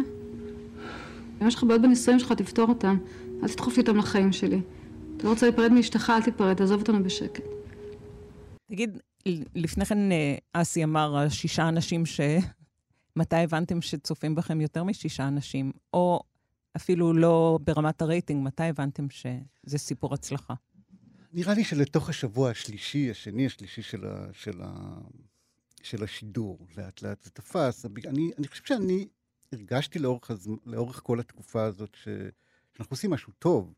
[1.42, 2.98] אם יש לך בעיות בנישואים שלך, תפתור אותם.
[3.42, 4.60] אל תדחוף לי אותם לחיים שלי.
[5.16, 7.42] אתה לא רוצה להיפרד מאשתך, אל תיפרד, תעזוב אותנו בשקט.
[8.70, 8.98] תגיד,
[9.54, 12.20] לפני כן אה, אסי אמר, שישה אנשים ש...
[13.16, 15.72] מתי הבנתם שצופים בכם יותר משישה אנשים?
[15.94, 16.20] או
[16.76, 20.54] אפילו לא ברמת הרייטינג, מתי הבנתם שזה סיפור הצלחה?
[21.32, 24.98] נראה לי שלתוך השבוע השלישי, השני, השלישי של, ה, של, ה,
[25.82, 27.86] של השידור, לאט לאט זה תפס.
[28.06, 29.08] אני, אני חושב שאני
[29.52, 30.48] הרגשתי לאורך, הז...
[30.66, 32.08] לאורך כל התקופה הזאת ש...
[32.74, 33.74] שאנחנו עושים משהו טוב,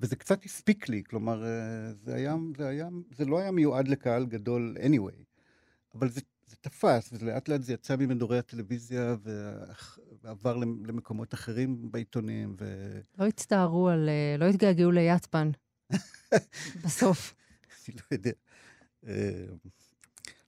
[0.00, 4.26] וזה קצת הספיק לי, כלומר, אה, זה, היה, זה, היה, זה לא היה מיועד לקהל
[4.26, 5.24] גדול anyway,
[5.94, 9.16] אבל זה, זה תפס, ולאט לאט זה יצא ממדורי הטלוויזיה
[10.22, 12.56] ועבר למקומות אחרים בעיתונים.
[12.58, 12.90] ו...
[13.18, 15.50] לא הצטערו על, אה, לא התגעגעו ליצפן
[16.84, 17.34] בסוף.
[17.88, 18.32] אני לא יודע.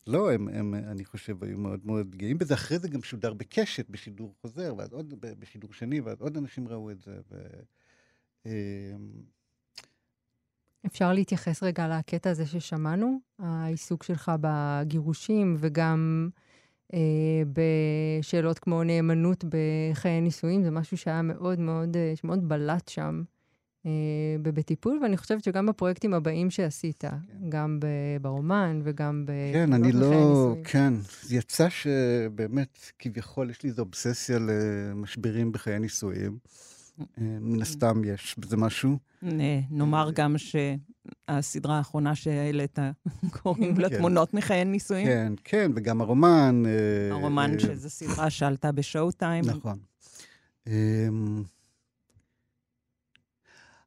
[0.09, 2.55] לא, הם, הם, אני חושב, היו מאוד מאוד גאים בזה.
[2.55, 6.90] אחרי זה גם שודר בקשת, בשידור חוזר, ואז עוד, בשידור שני, ואז עוד אנשים ראו
[6.90, 7.18] את זה.
[7.31, 7.37] ו...
[8.47, 8.97] אה,
[10.87, 13.18] אפשר להתייחס רגע לקטע הזה ששמענו?
[13.38, 16.29] העיסוק שלך בגירושים וגם
[16.94, 23.23] אה, בשאלות כמו נאמנות בחיי נישואים, זה משהו שהיה מאוד מאוד, אה, שמאוד בלט שם
[24.42, 27.48] בטיפול, ואני חושבת שגם בפרויקטים הבאים שעשית, כן.
[27.48, 27.78] גם
[28.22, 29.32] ברומן וגם ב...
[29.52, 30.54] כן, אני לא...
[30.64, 30.94] כן,
[31.30, 36.38] יצא שבאמת, כביכול, יש לי איזו אובססיה למשברים בחיי נישואים.
[37.18, 38.98] מן הסתם יש בזה משהו.
[39.70, 42.78] נאמר גם שהסדרה האחרונה שהעלית,
[43.42, 43.98] קוראים לה כן.
[43.98, 45.06] תמונות מחיי נישואים.
[45.06, 46.62] כן, כן, וגם הרומן.
[47.10, 49.44] הרומן, אה, שזו סדרה שעלתה בשואו טיים.
[49.44, 49.78] נכון.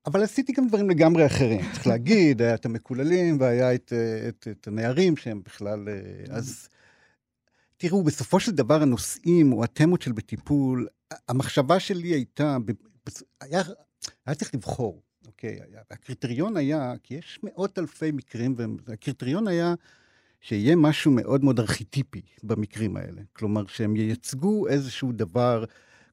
[0.05, 1.61] אבל עשיתי גם דברים לגמרי אחרים.
[1.73, 3.93] צריך להגיד, היה את המקוללים והיה את,
[4.27, 5.89] את, את הנערים שהם בכלל...
[5.89, 6.69] אה, אז
[7.77, 10.87] תראו, בסופו של דבר הנושאים או התמות של בטיפול,
[11.27, 12.57] המחשבה שלי הייתה,
[13.41, 13.61] היה,
[14.25, 15.59] היה צריך לבחור, אוקיי?
[15.91, 19.73] הקריטריון היה, כי יש מאות אלפי מקרים, והקריטריון היה
[20.41, 23.21] שיהיה משהו מאוד מאוד ארכיטיפי במקרים האלה.
[23.33, 25.65] כלומר, שהם ייצגו איזשהו דבר,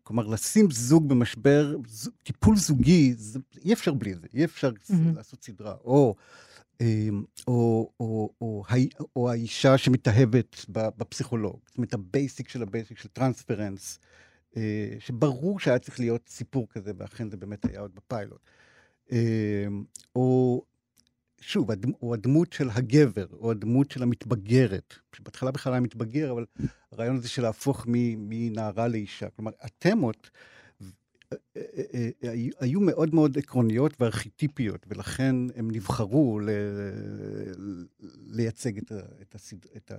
[0.09, 5.16] כלומר, לשים זוג במשבר, זוג, טיפול זוגי, זה, אי אפשר בלי זה, אי אפשר mm-hmm.
[5.16, 5.75] לעשות סדרה.
[5.85, 6.14] או,
[6.81, 12.68] אמ, או, או, או, או, או האישה שמתאהבת בפסיכולוג, זאת אומרת, ה basic של ה
[12.68, 13.98] basic של transference.
[14.57, 18.40] אה, שברור שהיה צריך להיות סיפור כזה, ואכן זה באמת היה עוד בפיילוט.
[19.12, 19.66] אה,
[20.16, 20.62] או,
[21.40, 21.70] שוב,
[22.03, 26.44] או הדמות של הגבר, או הדמות של המתבגרת, שבהתחלה בכלל היה מתבגר, אבל
[26.92, 29.31] הרעיון הזה של להפוך מנערה לאישה.
[29.31, 30.31] כלומר, התמות
[31.57, 32.09] אה,
[32.61, 36.40] היו מאוד מאוד עקרוניות וארכיטיפיות, ולכן הם נבחרו
[38.27, 39.96] לייצג את, ה...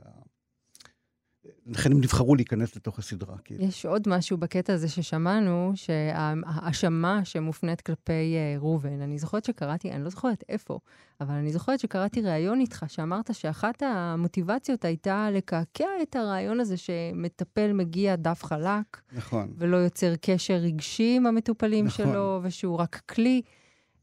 [1.67, 3.38] לכן הם נבחרו להיכנס לתוך הסדרה.
[3.43, 3.63] כאילו.
[3.63, 10.04] יש עוד משהו בקטע הזה ששמענו, שההאשמה שמופנית כלפי uh, ראובן, אני זוכרת שקראתי, אני
[10.04, 10.80] לא זוכרת איפה,
[11.21, 17.73] אבל אני זוכרת שקראתי ראיון איתך, שאמרת שאחת המוטיבציות הייתה לקעקע את הרעיון הזה שמטפל
[17.73, 19.02] מגיע דף חלק.
[19.12, 19.54] נכון.
[19.58, 22.06] ולא יוצר קשר רגשי עם המטופלים נכון.
[22.06, 23.41] שלו, ושהוא רק כלי.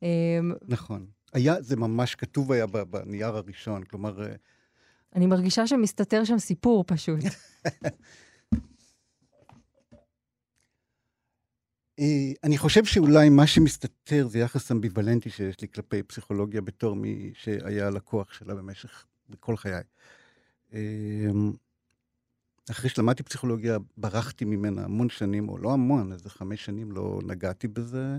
[0.02, 0.08] אמ,
[0.68, 1.06] נכון.
[1.32, 4.26] היה, זה ממש כתוב היה בנייר הראשון, כלומר...
[5.16, 7.24] אני מרגישה שמסתתר שם סיפור פשוט.
[11.98, 17.32] אה, אני חושב שאולי מה שמסתתר זה יחס אמביוולנטי שיש לי כלפי פסיכולוגיה בתור מי
[17.34, 19.04] שהיה לקוח שלה במשך,
[19.40, 19.82] כל חיי.
[20.72, 21.52] אמ,
[22.70, 27.68] אחרי שלמדתי פסיכולוגיה, ברחתי ממנה המון שנים, או לא המון, איזה חמש שנים לא נגעתי
[27.68, 28.18] בזה.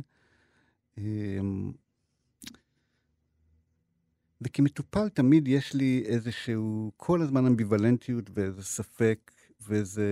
[4.42, 9.32] אמ, וכמטופל תמיד יש לי איזשהו, כל הזמן אמביוולנטיות ואיזה ספק
[9.68, 10.06] ואיזה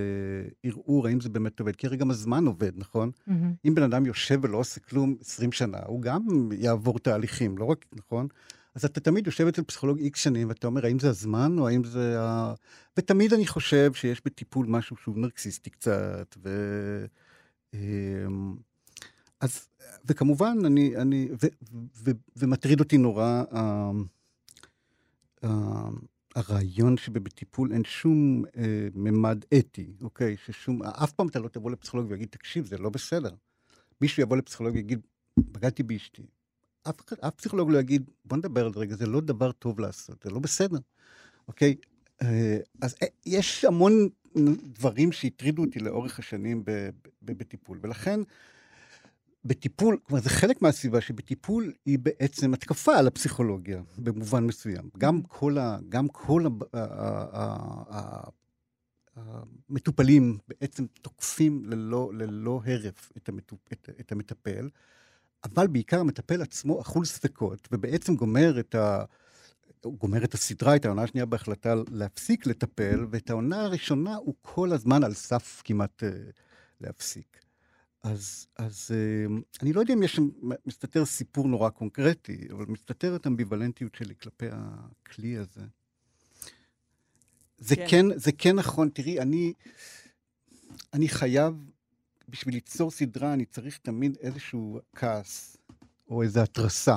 [0.64, 1.76] ערעור, האם זה באמת עובד.
[1.76, 3.12] כי הרי גם הזמן עובד, נכון?
[3.28, 3.32] Mm-hmm.
[3.66, 7.86] אם בן אדם יושב ולא עושה כלום 20 שנה, הוא גם יעבור תהליכים, לא רק,
[7.96, 8.28] נכון?
[8.76, 11.84] אז אתה תמיד יושב אצל פסיכולוג איקס שנים, ואתה אומר, האם זה הזמן, או האם
[11.84, 12.54] זה ה...
[12.98, 16.50] ותמיד אני חושב שיש בטיפול משהו שהוא נרקסיסטי קצת, ו...
[17.74, 18.56] אמ,
[19.40, 19.68] אז,
[20.06, 23.44] וכמובן, אני, אני, ו, ו, ו, ומטריד אותי נורא,
[26.36, 30.38] הרעיון שבטיפול אין שום אה, ממד אתי, אוקיי?
[30.46, 33.36] ששום, אף פעם אתה לא תבוא לפסיכולוג ויגיד, תקשיב, זה לא בסדר.
[34.02, 35.00] מישהו יבוא לפסיכולוג ויגיד,
[35.40, 36.24] בגדתי באשתי.
[36.90, 40.24] אף, אף פסיכולוג לא יגיד, בוא נדבר על זה רגע, זה לא דבר טוב לעשות,
[40.24, 40.80] זה לא בסדר,
[41.48, 41.76] אוקיי?
[42.22, 44.10] אה, אז אה, יש המון
[44.64, 46.64] דברים שהטרידו אותי לאורך השנים
[47.22, 48.20] בטיפול, ולכן
[49.46, 54.90] בטיפול, כלומר זה חלק מהסביבה שבטיפול היא בעצם התקפה על הפסיכולוגיה במובן מסוים.
[54.98, 56.78] גם כל, ה, גם כל ה,
[57.90, 58.30] ה,
[59.16, 64.70] המטופלים בעצם תוקפים ללא, ללא הרף את, המטופ, את, את המטפל,
[65.44, 69.04] אבל בעיקר המטפל עצמו אכול ספקות, ובעצם גומר את ה...
[69.98, 75.04] גומר את הסדרה, את העונה השנייה בהחלטה להפסיק לטפל, ואת העונה הראשונה הוא כל הזמן
[75.04, 76.06] על סף כמעט uh,
[76.82, 77.45] להפסיק.
[78.06, 80.20] אז, אז אה, אני לא יודע אם יש,
[80.66, 85.62] מסתתר סיפור נורא קונקרטי, אבל מסתתרת אמביוולנטיות שלי כלפי הכלי הזה.
[87.58, 89.54] זה כן, כן, זה כן נכון, תראי, אני,
[90.94, 91.72] אני חייב,
[92.30, 95.58] בשביל ליצור סדרה, אני צריך תמיד איזשהו כעס,
[96.10, 96.96] או איזו התרסה.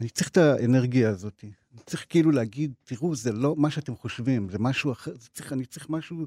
[0.00, 1.44] אני צריך את האנרגיה הזאת.
[1.44, 5.52] אני צריך כאילו להגיד, תראו, זה לא מה שאתם חושבים, זה משהו אחר, זה צריך,
[5.52, 6.26] אני צריך משהו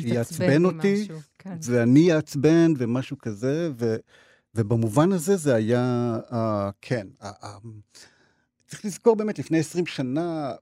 [0.00, 1.56] שיעצבן אותי, כן.
[1.62, 3.96] ואני אעצבן ומשהו כזה, ו,
[4.54, 6.34] ובמובן הזה זה היה, uh,
[6.80, 7.46] כן, uh, uh,
[8.66, 10.54] צריך לזכור באמת, לפני 20 שנה,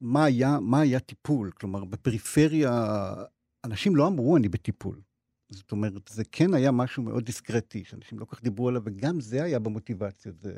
[0.00, 1.50] מה היה, מה היה טיפול.
[1.50, 3.14] כלומר, בפריפריה,
[3.64, 5.00] אנשים לא אמרו, אני בטיפול.
[5.50, 9.20] זאת אומרת, זה כן היה משהו מאוד דיסקרטי, שאנשים לא כל כך דיברו עליו, וגם
[9.20, 10.32] זה היה במוטיבציה.
[10.42, 10.52] זה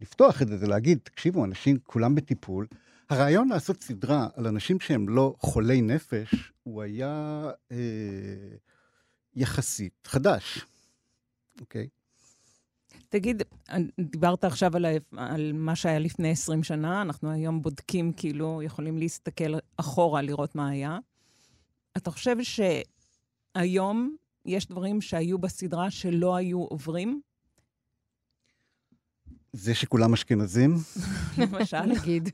[0.00, 2.66] לפתוח את זה, זה להגיד, תקשיבו, אנשים כולם בטיפול.
[3.10, 7.76] הרעיון לעשות סדרה על אנשים שהם לא חולי נפש, הוא היה אה,
[9.34, 10.64] יחסית חדש,
[11.60, 11.88] אוקיי?
[13.08, 13.42] תגיד,
[14.00, 19.54] דיברת עכשיו על, על מה שהיה לפני 20 שנה, אנחנו היום בודקים, כאילו, יכולים להסתכל
[19.76, 20.98] אחורה, לראות מה היה.
[21.96, 27.20] אתה חושב שהיום יש דברים שהיו בסדרה שלא היו עוברים?
[29.52, 30.74] זה שכולם אשכנזים?
[31.38, 31.80] למשל.
[31.82, 32.28] נגיד.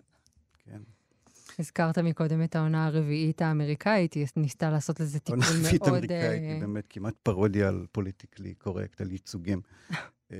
[1.59, 5.49] הזכרת מקודם את העונה הרביעית האמריקאית, היא ניסתה לעשות לזה תיקון מאוד...
[5.51, 9.61] עונה רביעית אמריקאית היא באמת כמעט פרודיה על פוליטיקלי קורקט, על ייצוגים.
[10.31, 10.37] אמ,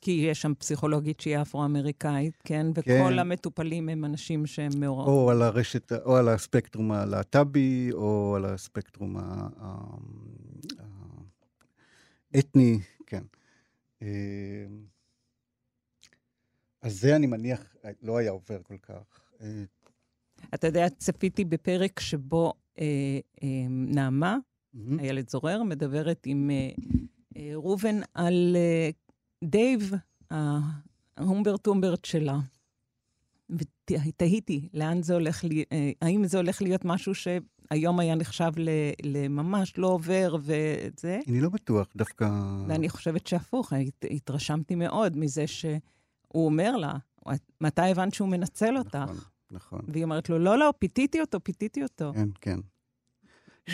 [0.00, 2.66] כי יש שם פסיכולוגית שהיא אפרו-אמריקאית, כן?
[2.70, 3.18] וכל כן.
[3.18, 5.14] המטופלים הם אנשים שהם מעורבים.
[5.14, 9.16] או על הרשת, או על הספקטרום הלהט"בי, או על הספקטרום
[12.34, 13.22] האתני, כן.
[14.02, 14.06] אמ,
[16.82, 19.20] אז זה, אני מניח, לא היה עובר כל כך.
[20.54, 22.84] אתה יודע, צפיתי בפרק שבו אה,
[23.42, 25.00] אה, נעמה, mm-hmm.
[25.00, 26.70] איילת זורר, מדברת עם אה,
[27.36, 28.90] אה, ראובן על אה,
[29.44, 29.92] דייב,
[31.16, 32.38] ההומברט טומברט שלה.
[33.50, 38.52] ותהיתי, לאן זה הולך, לי, אה, האם זה הולך להיות משהו שהיום היה נחשב
[39.02, 41.20] לממש לא עובר וזה?
[41.28, 42.28] אני לא בטוח, דווקא...
[42.68, 45.80] ואני חושבת שהפוך, הת, התרשמתי מאוד מזה שהוא
[46.34, 46.94] אומר לה,
[47.60, 49.28] מתי הבנת שהוא מנצל אותך?
[49.50, 49.80] נכון.
[49.88, 52.12] והיא אומרת לו, לא, לא, פיתיתי אותו, פיתיתי אותו.
[52.14, 52.58] כן, כן.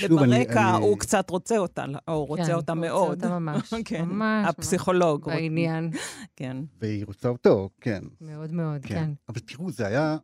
[0.02, 3.14] וברקע הוא קצת רוצה אותה, או רוצה כן, אותה מאוד.
[3.14, 4.46] רוצה אותה ממש, כן, ממש.
[4.48, 5.26] הפסיכולוג.
[5.26, 5.90] בעניין.
[6.36, 6.56] כן.
[6.80, 8.02] והיא רוצה אותו, כן.
[8.20, 9.10] מאוד מאוד, כן.
[9.28, 10.16] אבל תראו, זה היה...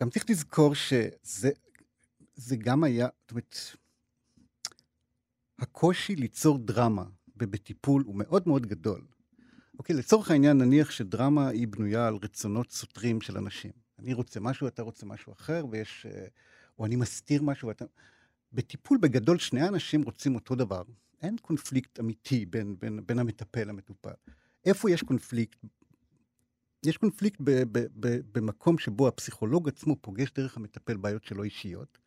[0.00, 1.50] גם צריך לזכור שזה
[2.34, 3.56] זה גם היה, זאת אומרת,
[5.58, 7.04] הקושי ליצור דרמה
[7.36, 9.00] בטיפול הוא מאוד מאוד גדול.
[9.78, 13.72] אוקיי, לצורך העניין, נניח שדרמה היא בנויה על רצונות סותרים של אנשים.
[14.02, 16.06] אני רוצה משהו, אתה רוצה משהו אחר, ויש...
[16.06, 16.26] אה,
[16.78, 17.84] או אני מסתיר משהו, ואתה...
[18.52, 20.82] בטיפול בגדול שני אנשים רוצים אותו דבר.
[21.22, 24.10] אין קונפליקט אמיתי בין, בין, בין המטפל למטופל.
[24.64, 25.58] איפה יש קונפליקט?
[26.86, 31.98] יש קונפליקט ב, ב, ב, במקום שבו הפסיכולוג עצמו פוגש דרך המטפל בעיות שלא אישיות.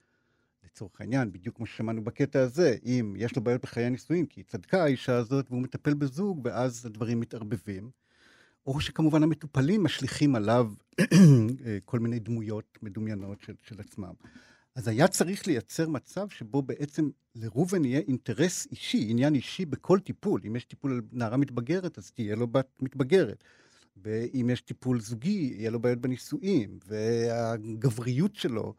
[0.66, 4.46] לצורך העניין, בדיוק כמו ששמענו בקטע הזה, אם יש לו בעיות בחיי הנישואים, כי היא
[4.46, 7.92] צדקה האישה הזאת, והוא מטפל בזוג, ואז הדברים מתערבבים.
[8.68, 10.72] או שכמובן המטופלים משליכים עליו
[11.86, 14.14] כל מיני דמויות מדומיינות של, של עצמם.
[14.76, 20.42] אז היה צריך לייצר מצב שבו בעצם לראובן יהיה אינטרס אישי, עניין אישי בכל טיפול.
[20.48, 23.44] אם יש טיפול על נערה מתבגרת, אז תהיה לו בת מתבגרת.
[23.98, 26.80] ואם יש טיפול זוגי, יהיה לו בעיות בנישואים.
[26.88, 28.74] והגבריות שלו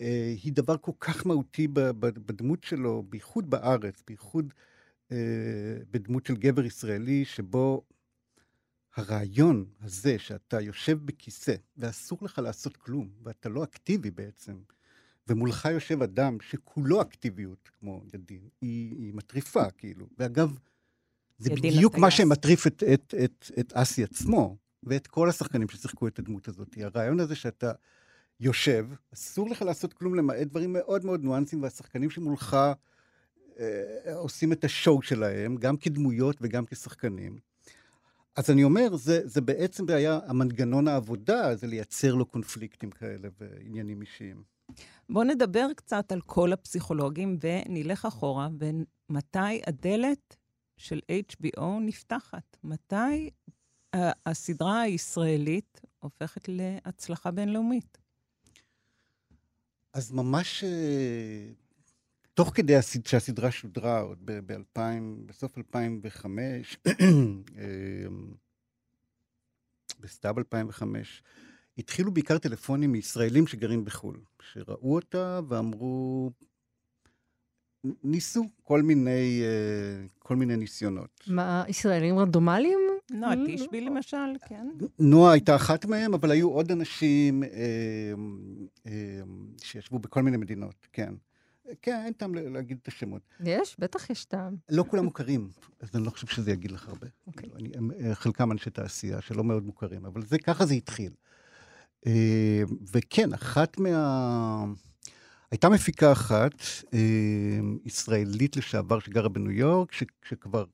[0.00, 4.54] אה, היא דבר כל כך מהותי בדמות שלו, בייחוד בארץ, בייחוד
[5.12, 5.16] אה,
[5.90, 7.82] בדמות של גבר ישראלי, שבו
[8.96, 14.54] הרעיון הזה שאתה יושב בכיסא ואסור לך לעשות כלום, ואתה לא אקטיבי בעצם,
[15.28, 20.06] ומולך יושב אדם שכולו אקטיביות, כמו ידין, היא, היא מטריפה, כאילו.
[20.18, 20.58] ואגב,
[21.38, 26.18] זה בדיוק מה שמטריף את, את, את, את אסי עצמו, ואת כל השחקנים ששיחקו את
[26.18, 26.68] הדמות הזאת.
[26.80, 27.72] הרעיון הזה שאתה
[28.40, 32.56] יושב, אסור לך לעשות כלום למעט דברים מאוד מאוד ניואנסים, והשחקנים שמולך
[33.58, 37.38] אה, עושים את השואו שלהם, גם כדמויות וגם כשחקנים.
[38.38, 44.00] אז אני אומר, זה, זה בעצם היה המנגנון העבודה, זה לייצר לו קונפליקטים כאלה ועניינים
[44.00, 44.42] אישיים.
[45.08, 50.36] בואו נדבר קצת על כל הפסיכולוגים ונלך אחורה, ומתי הדלת
[50.76, 52.56] של HBO נפתחת?
[52.64, 53.30] מתי
[54.26, 57.98] הסדרה הישראלית הופכת להצלחה בינלאומית?
[59.92, 61.48] אז ממש אה,
[62.38, 63.06] תוך כדי הסד...
[63.06, 64.80] שהסדרה שודרה, עוד ב-2000,
[65.26, 66.76] בסוף 2005,
[67.58, 67.64] אה,
[70.00, 71.22] בסתיו 2005,
[71.78, 76.30] התחילו בעיקר טלפונים מישראלים שגרים בחו"ל, שראו אותה ואמרו,
[78.04, 81.20] ניסו כל מיני, אה, כל מיני ניסיונות.
[81.26, 82.78] מה, ישראלים רנדומליים?
[83.10, 84.16] נועה תשבי למשל,
[84.48, 84.66] כן.
[84.98, 87.48] נועה הייתה אחת מהם, אבל היו עוד אנשים אה,
[88.86, 89.20] אה,
[89.62, 91.14] שישבו בכל מיני מדינות, כן.
[91.82, 93.22] כן, אין טעם להגיד את השמות.
[93.40, 93.76] יש?
[93.78, 94.56] בטח יש טעם.
[94.68, 95.50] לא כולם מוכרים,
[95.80, 97.06] אז אני לא חושב שזה יגיד לך הרבה.
[97.26, 97.50] אוקיי.
[97.56, 101.12] אני, הם, חלקם אנשי תעשייה שלא מאוד מוכרים, אבל זה, ככה זה התחיל.
[102.06, 104.64] אה, וכן, אחת מה...
[105.50, 106.52] הייתה מפיקה אחת,
[106.94, 110.04] אה, ישראלית לשעבר, שגרה בניו יורק, ש...
[110.28, 110.64] שכבר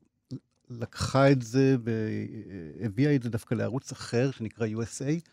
[0.69, 5.29] לקחה את זה והביאה את זה דווקא לערוץ אחר, שנקרא USA.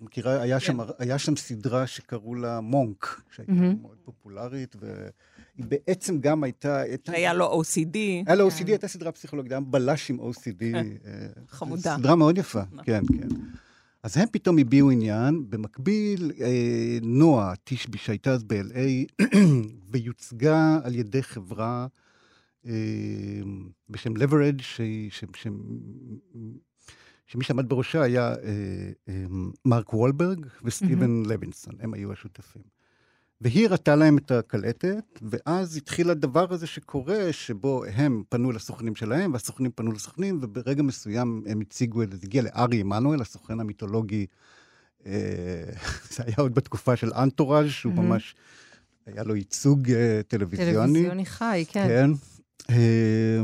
[0.00, 3.82] מכירה, היה, שם, היה שם סדרה שקראו לה מונק, שהייתה mm-hmm.
[3.82, 6.82] מאוד פופולרית, והיא בעצם גם הייתה...
[7.06, 7.96] היה לו OCD.
[8.26, 10.62] היה לו OCD, הייתה סדרה פסיכולוגית, היה בלש עם OCD.
[11.48, 11.96] חמודה.
[11.98, 13.28] סדרה מאוד יפה, כן, כן.
[14.02, 15.50] אז הם פתאום הביעו עניין.
[15.50, 19.24] במקביל, אה, נועה תשבי, שהייתה אז ב-LA,
[19.90, 21.86] ויוצגה על ידי חברה
[22.66, 22.72] אה,
[23.90, 25.46] בשם Leverage, ש, ש, ש,
[27.28, 28.34] שמי שעמד בראשה היה אה,
[29.08, 29.24] אה,
[29.64, 31.28] מרק וולברג וסטיבן mm-hmm.
[31.28, 32.62] לוינסון, הם היו השותפים.
[33.40, 39.32] והיא הראתה להם את הקלטת, ואז התחיל הדבר הזה שקורה, שבו הם פנו לסוכנים שלהם,
[39.32, 44.26] והסוכנים פנו לסוכנים, וברגע מסוים הם הציגו את זה, זה הגיע לארי עמנואל, הסוכן המיתולוגי,
[45.06, 45.12] אה,
[46.14, 48.00] זה היה עוד בתקופה של אנטוראז', שהוא mm-hmm.
[48.00, 48.34] ממש,
[49.06, 50.72] היה לו ייצוג אה, טלוויזיוני.
[50.74, 51.86] טלוויזיוני חי, כן.
[51.88, 52.10] כן.
[52.70, 53.40] אה,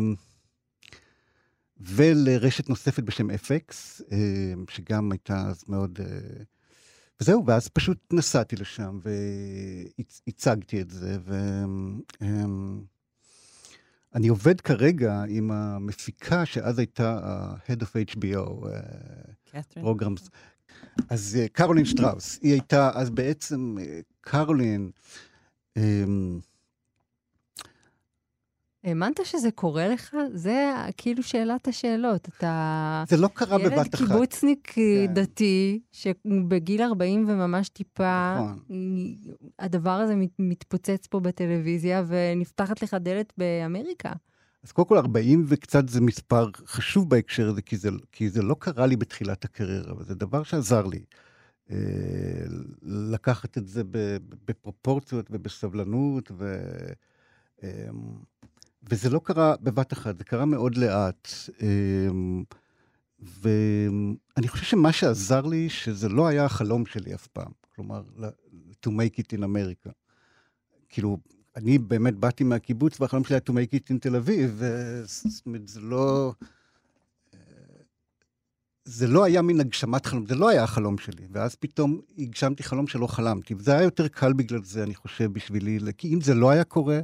[1.87, 3.73] ולרשת נוספת בשם FX,
[4.13, 5.99] אה, שגם הייתה אז מאוד...
[6.01, 6.07] אה,
[7.21, 11.19] וזהו, ואז פשוט נסעתי לשם והצגתי את זה,
[14.13, 18.67] ואני עובד כרגע עם המפיקה שאז הייתה ה-Head of HBO,
[19.75, 20.31] פרוגרמס.
[21.11, 23.77] אז קרולין שטראוס, היא הייתה אז בעצם,
[24.21, 24.91] קרולין,
[28.85, 30.17] האמנת שזה קורה לך?
[30.33, 32.29] זה כאילו שאלת השאלות.
[32.29, 33.05] אתה...
[33.09, 33.77] זה לא קרה בבת אחת.
[33.77, 35.15] ילד קיבוצניק כן.
[35.15, 38.59] דתי, שבגיל 40 וממש טיפה, נכון.
[39.59, 44.13] הדבר הזה מתפוצץ פה בטלוויזיה, ונפתחת לך דלת באמריקה.
[44.65, 48.57] אז קודם כל, 40 וקצת זה מספר חשוב בהקשר הזה, כי זה, כי זה לא
[48.59, 51.05] קרה לי בתחילת הקריירה, אבל זה דבר שעזר לי.
[51.71, 51.77] אה,
[52.83, 53.83] לקחת את זה
[54.47, 56.57] בפרופורציות ובסבלנות, ו...
[58.91, 61.29] וזה לא קרה בבת אחת, זה קרה מאוד לאט.
[61.63, 62.45] אמ,
[63.21, 67.53] ואני חושב שמה שעזר לי, שזה לא היה החלום שלי אף פעם.
[67.75, 68.03] כלומר,
[68.87, 69.91] to make it in America.
[70.89, 71.19] כאילו,
[71.57, 74.63] אני באמת באתי מהקיבוץ, והחלום שלי היה to make it in תל אביב,
[75.05, 76.33] זאת אומרת, זה לא...
[78.85, 81.27] זה לא היה מין הגשמת חלום, זה לא היה החלום שלי.
[81.33, 83.55] ואז פתאום הגשמתי חלום שלא חלמתי.
[83.55, 87.01] וזה היה יותר קל בגלל זה, אני חושב, בשבילי, כי אם זה לא היה קורה,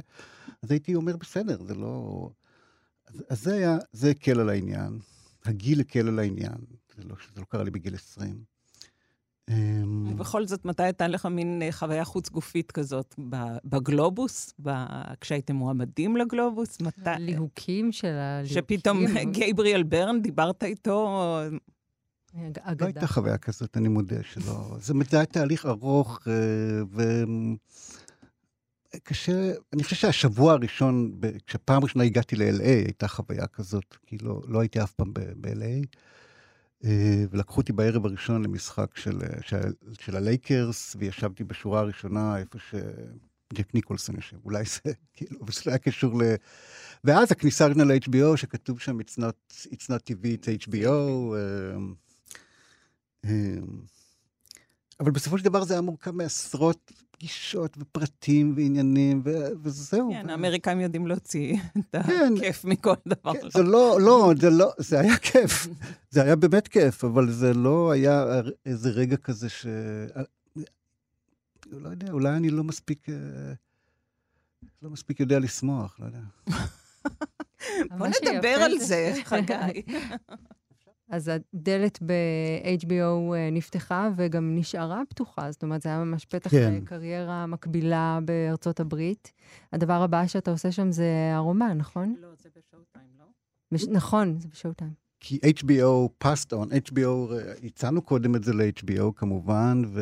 [0.63, 2.29] אז הייתי אומר, בסדר, זה לא...
[3.07, 4.99] אז, אז זה היה, זה הקל על העניין.
[5.45, 6.57] הגיל הקל על העניין.
[6.95, 8.43] זה לא, זה לא קרה לי בגיל 20.
[9.49, 13.15] אמ, ובכל זאת, מתי הייתה לך מין אה, חוויה חוץ-גופית כזאת?
[13.65, 14.53] בגלובוס?
[15.21, 16.81] כשהייתם מועמדים לגלובוס?
[16.81, 17.09] מתי?
[17.19, 18.77] ליהוקים של הליהוקים.
[18.77, 21.39] שפתאום גייבריאל ברן, דיברת איתו?
[22.61, 22.85] אגדה.
[22.85, 24.77] לא הייתה חוויה כזאת, אני מודה שלא.
[24.79, 26.33] זה היה תהליך ארוך, אה,
[26.91, 27.23] ו...
[29.03, 34.59] קשה, אני חושב שהשבוע הראשון, כשפעם ראשונה הגעתי ל-LA, הייתה חוויה כזאת, כי לא, לא
[34.59, 35.87] הייתי אף פעם ב-LA.
[36.85, 43.73] אה, ולקחו אותי בערב הראשון למשחק של, של, של הלייקרס, וישבתי בשורה הראשונה איפה שג'ק
[43.73, 44.37] ניקולסון יושב.
[44.45, 46.25] אולי זה, כאילו, אבל זה לא היה קשור ל...
[47.03, 50.85] ואז הכניסה הראשונה ל-HBO, שכתוב שם It's not, it's not TV, it's HBO.
[50.85, 51.77] אה,
[53.25, 53.59] אה,
[54.99, 60.11] אבל בסופו של דבר זה היה מורכב מעשרות פגישות ופרטים ועניינים, ו- וזהו.
[60.11, 63.33] כן, האמריקאים יודעים להוציא את כן, הכיף מכל דבר.
[63.33, 65.67] כן, זה לא, לא, זה לא, זה היה כיף.
[66.11, 69.65] זה היה באמת כיף, אבל זה לא היה איזה רגע כזה ש...
[71.71, 73.09] לא יודע, אולי אני לא מספיק...
[73.09, 73.53] אה,
[74.81, 76.19] לא מספיק יודע לשמוח, לא יודע.
[77.97, 79.81] בוא נדבר על זה, חגי.
[81.11, 86.85] אז הדלת ב-HBO אה, נפתחה וגם נשארה פתוחה, זאת אומרת, זה היה ממש פתח כן.
[86.85, 89.31] קריירה מקבילה בארצות הברית.
[89.73, 92.15] הדבר הבא שאתה עושה שם זה הרומן, נכון?
[92.21, 93.25] לא, זה בשואו-טיים, לא?
[93.71, 93.83] בש...
[93.87, 94.91] נכון, זה בשואו-טיים.
[95.19, 100.01] כי HBO passed on, HBO, אה, הצענו קודם את זה ל-HBO כמובן, ו...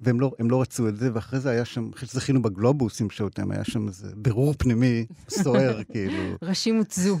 [0.00, 3.50] והם לא, לא רצו את זה, ואחרי זה היה שם, אחרי שזכינו בגלובוס עם שואו-טיים,
[3.50, 6.36] היה שם איזה בירור פנימי סוער, כאילו.
[6.42, 7.18] ראשים הוצזו.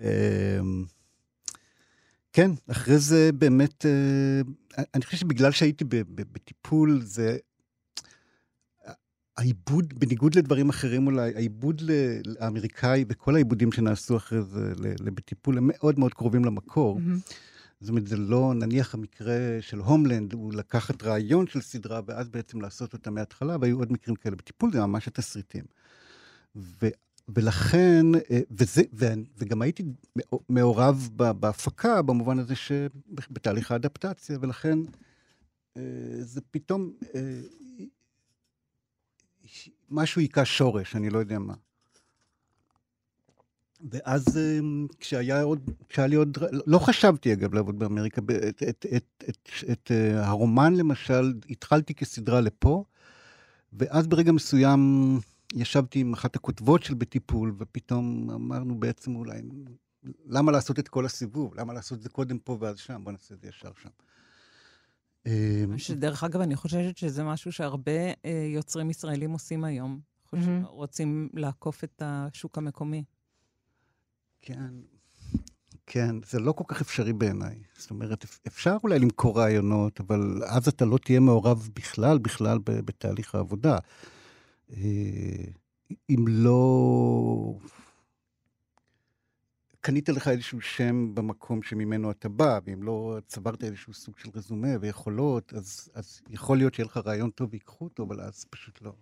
[0.00, 0.84] אמ,
[2.32, 4.40] כן, אחרי זה באמת, אה,
[4.94, 7.36] אני חושב שבגלל שהייתי בטיפול, זה...
[9.36, 11.82] העיבוד, בניגוד לדברים אחרים אולי, העיבוד
[12.26, 14.72] לאמריקאי וכל העיבודים שנעשו אחרי זה
[15.04, 16.98] בטיפול, הם מאוד מאוד קרובים למקור.
[16.98, 17.32] Mm-hmm.
[17.80, 22.60] זאת אומרת, זה לא, נניח המקרה של הומלנד, הוא לקחת רעיון של סדרה ואז בעצם
[22.60, 24.36] לעשות אותה מההתחלה, והיו עוד מקרים כאלה.
[24.36, 25.64] בטיפול זה ממש התסריטים.
[27.34, 28.82] ולכן, אה, וזה,
[29.38, 29.82] וגם הייתי
[30.48, 34.78] מעורב בהפקה, במובן הזה שבתהליך האדפטציה, ולכן
[35.76, 35.82] אה,
[36.20, 37.40] זה פתאום, אה,
[39.90, 41.54] משהו היכה שורש, אני לא יודע מה.
[43.90, 44.38] ואז
[44.98, 49.90] כשהיה עוד, כשהיה לי עוד, לא חשבתי אגב לעבוד באמריקה, את, את, את, את, את
[50.14, 52.84] הרומן למשל, התחלתי כסדרה לפה,
[53.72, 54.80] ואז ברגע מסוים
[55.54, 59.42] ישבתי עם אחת הכותבות של בטיפול, ופתאום אמרנו בעצם אולי,
[60.26, 61.54] למה לעשות את כל הסיבוב?
[61.54, 63.04] למה לעשות את זה קודם פה ואז שם?
[63.04, 63.88] בוא נעשה את זה ישר שם.
[65.78, 70.00] שדרך אגב, אני חושבת שזה משהו שהרבה אה, יוצרים ישראלים עושים היום.
[70.34, 70.66] Mm-hmm.
[70.66, 73.04] רוצים לעקוף את השוק המקומי.
[74.42, 74.70] כן,
[75.86, 77.62] כן, זה לא כל כך אפשרי בעיניי.
[77.78, 83.34] זאת אומרת, אפשר אולי למכור רעיונות, אבל אז אתה לא תהיה מעורב בכלל, בכלל בתהליך
[83.34, 83.78] העבודה.
[84.76, 85.44] אה,
[86.10, 87.58] אם לא
[89.80, 94.68] קנית לך איזשהו שם במקום שממנו אתה בא, ואם לא צברת איזשהו סוג של רזומה
[94.80, 98.92] ויכולות, אז, אז יכול להיות שיהיה לך רעיון טוב ויקחו אותו, אבל אז פשוט לא,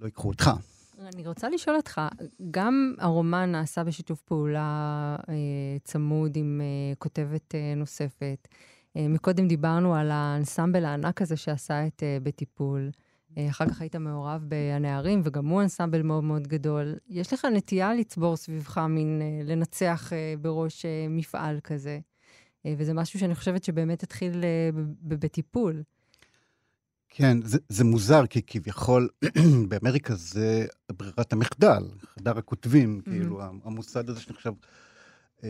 [0.00, 0.50] לא ייקחו אותך.
[1.14, 2.00] אני רוצה לשאול אותך,
[2.50, 5.34] גם הרומן נעשה בשיתוף פעולה אה,
[5.84, 8.48] צמוד עם אה, כותבת אה, נוספת.
[8.96, 12.90] אה, מקודם דיברנו על האנסמבל הענק הזה שעשה את אה, בטיפול.
[13.38, 16.94] אה, אחר כך היית מעורב ב"הנערים", וגם הוא אנסמבל מאוד מאוד גדול.
[17.08, 21.98] יש לך נטייה לצבור סביבך מין אה, לנצח אה, בראש מפעל כזה,
[22.66, 24.44] וזה משהו שאני חושבת שבאמת התחיל
[25.02, 25.82] בטיפול.
[27.08, 29.08] כן, זה, זה מוזר, כי כביכול
[29.68, 31.82] באמריקה זה ברירת המחדל,
[32.14, 33.10] חדר הכותבים, mm-hmm.
[33.10, 34.52] כאילו, המוסד הזה שנחשב
[35.44, 35.48] אה,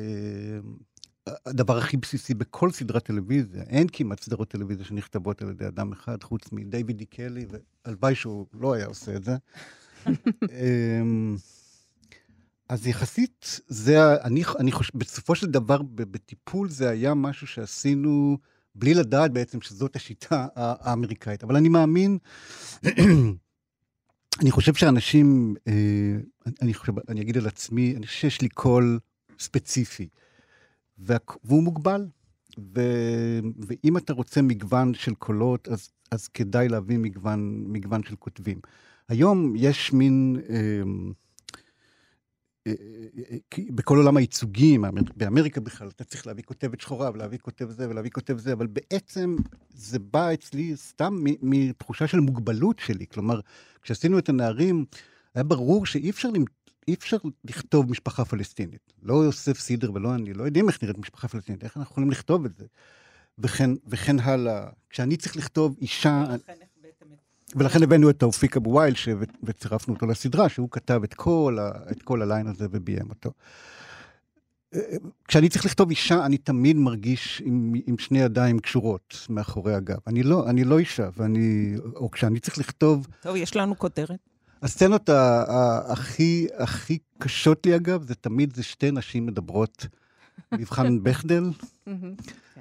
[1.27, 3.63] הדבר הכי בסיסי בכל סדרת טלוויזיה.
[3.63, 7.47] אין כמעט סדרות טלוויזיה שנכתבות על ידי אדם אחד, חוץ מדייוויד די קלי,
[7.85, 9.37] והלוואי שהוא לא היה עושה את זה.
[10.07, 11.37] אמ,
[12.69, 18.39] אז יחסית, זה, אני, אני חושב, בסופו של דבר, בטיפול זה היה משהו שעשינו
[18.75, 21.45] בלי לדעת בעצם שזאת השיטה האמריקאית.
[21.45, 22.19] אבל אני מאמין,
[24.41, 25.73] אני חושב שאנשים, אה,
[26.63, 28.99] אני חושב, אני אגיד על עצמי, אני חושב שיש לי קול
[29.39, 30.09] ספציפי.
[31.01, 32.07] והוא מוגבל.
[32.59, 32.81] ו...
[33.59, 38.61] ואם אתה רוצה מגוון של קולות, אז, אז כדאי להביא מגוון, מגוון של כותבים.
[39.09, 40.57] היום יש מין, אה,
[42.67, 42.73] אה,
[43.33, 44.85] אה, בכל עולם הייצוגים,
[45.17, 49.37] באמריקה בכלל, אתה צריך להביא כותבת שחורה ולהביא כותב זה ולהביא כותב זה, אבל בעצם
[49.69, 53.07] זה בא אצלי סתם מתחושה של מוגבלות שלי.
[53.07, 53.41] כלומר,
[53.83, 54.85] כשעשינו את הנערים,
[55.35, 56.31] היה ברור שאי אפשר
[56.89, 58.93] אי אפשר לכתוב משפחה פלסטינית.
[59.03, 62.45] לא יוסף סידר ולא אני, לא יודעים איך נראית משפחה פלסטינית, איך אנחנו יכולים לכתוב
[62.45, 62.65] את זה.
[63.39, 64.67] וכן, וכן הלאה.
[64.91, 66.25] כשאני צריך לכתוב אישה...
[67.57, 68.95] ולכן הבאנו את תאופיק אבו וייל,
[69.43, 73.33] וצירפנו אותו לסדרה, שהוא כתב את כל, ה, את כל הליין הזה וביים אותו.
[75.29, 79.97] כשאני צריך לכתוב אישה, אני תמיד מרגיש עם, עם שני ידיים קשורות מאחורי הגב.
[80.07, 81.75] אני לא, אני לא אישה, ואני...
[81.97, 83.07] או כשאני צריך לכתוב...
[83.23, 84.30] טוב, יש לנו כותרת.
[84.63, 85.11] הסצנות
[85.89, 89.87] הכי, הכי קשות לי, אגב, זה תמיד זה שתי נשים מדברות
[90.53, 91.45] מבחן בכדל.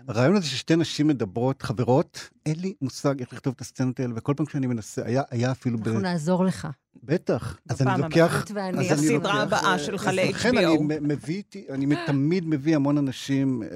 [0.08, 4.34] הרעיון הזה ששתי נשים מדברות, חברות, אין לי מושג איך לכתוב את הסצנות האלה, וכל
[4.38, 5.78] פעם שאני מנסה, היה, היה אפילו...
[5.78, 5.98] אנחנו ב...
[5.98, 6.68] נעזור לך.
[7.04, 7.58] בטח.
[7.70, 8.46] אז אני לוקח...
[8.54, 10.30] ואני הסדרה הבאה שלך ל-HBO.
[10.30, 13.70] לכן אני מביא, אני תמיד מביא המון אנשים, אה,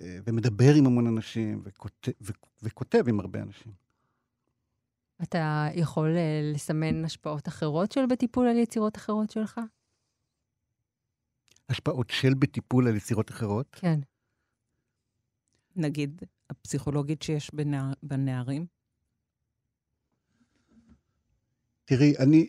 [0.00, 1.62] אה, ומדבר עם המון אנשים,
[2.62, 3.87] וכותב עם הרבה אנשים.
[5.22, 9.60] אתה יכול uh, לסמן השפעות אחרות של בטיפול על יצירות אחרות שלך?
[11.68, 13.76] השפעות של בטיפול על יצירות אחרות?
[13.80, 14.00] כן.
[15.76, 18.66] נגיד, הפסיכולוגית שיש בנער, בנערים?
[21.84, 22.48] תראי, אני,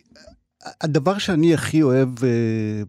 [0.64, 2.82] הדבר שאני הכי אוהב אה,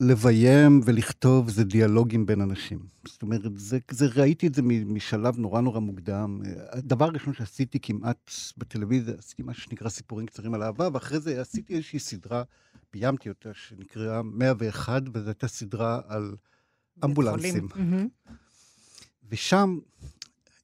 [0.00, 2.78] לביים ולכתוב זה דיאלוגים בין אנשים.
[3.06, 6.40] זאת אומרת, זה, זה, ראיתי את זה משלב נורא נורא מוקדם.
[6.70, 11.74] הדבר הראשון שעשיתי כמעט בטלוויזיה, עשיתי משהו שנקרא סיפורים קצרים על אהבה, ואחרי זה עשיתי
[11.74, 12.42] איזושהי סדרה,
[12.92, 16.34] ביימתי אותה, שנקראה 101, וזו הייתה סדרה על
[17.04, 17.68] אמבולנסים.
[19.30, 19.78] ושם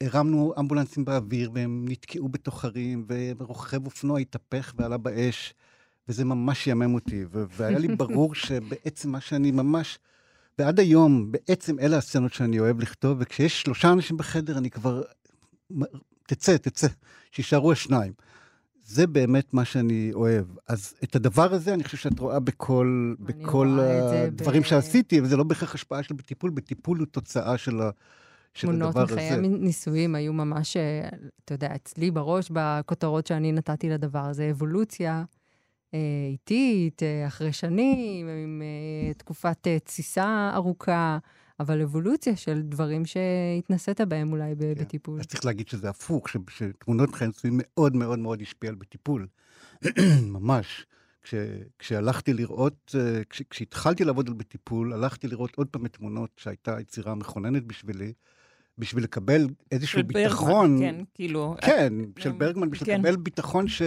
[0.01, 3.07] הרמנו אמבולנסים באוויר, והם נתקעו בתוך הרים,
[3.39, 5.55] ורוכב אופנוע התהפך ועלה באש.
[6.11, 9.99] וזה ממש ימם אותי, והיה לי ברור שבעצם מה שאני ממש...
[10.59, 15.03] ועד היום, בעצם אלה הסצנות שאני אוהב לכתוב, וכשיש שלושה אנשים בחדר, אני כבר...
[16.27, 16.89] תצא, תצא,
[17.33, 18.13] שישארו השניים.
[18.85, 20.47] זה באמת מה שאני אוהב.
[20.69, 24.65] אז את הדבר הזה, אני חושב שאת רואה בכל, בכל הדברים ב...
[24.65, 27.91] שעשיתי, וזה לא בהכרח השפעה של בטיפול, בטיפול הוא תוצאה של ה...
[28.55, 28.93] של הדבר הזה.
[28.93, 31.09] תמונות מחיי הנישואים היו ממש, אה,
[31.45, 35.25] אתה יודע, אצלי בראש, בכותרות שאני נתתי לדבר הזה, אבולוציה.
[35.95, 35.99] אה,
[36.31, 41.19] איטית, אה, אחרי שנים, עם אה, תקופת תסיסה ארוכה,
[41.61, 44.75] אבל אבולוציה של דברים שהתנסית בהם אולי כן.
[44.85, 45.21] בטיפול.
[45.21, 49.27] אז צריך להגיד שזה הפוך, שתמונות חיים מאוד מאוד מאוד השפיע על בטיפול.
[50.37, 50.87] ממש.
[51.23, 51.35] כש,
[51.79, 52.95] כשהלכתי לראות,
[53.31, 58.13] כש, כשהתחלתי לעבוד על בטיפול, הלכתי לראות עוד פעם את תמונות שהייתה יצירה מכוננת בשבילי,
[58.79, 60.77] בשביל לקבל איזשהו של ביטחון.
[60.77, 61.55] ברגמן, כן, כאילו...
[61.61, 63.01] כן, של ברגמן, בשביל כן.
[63.01, 63.83] לקבל ביטחון ש...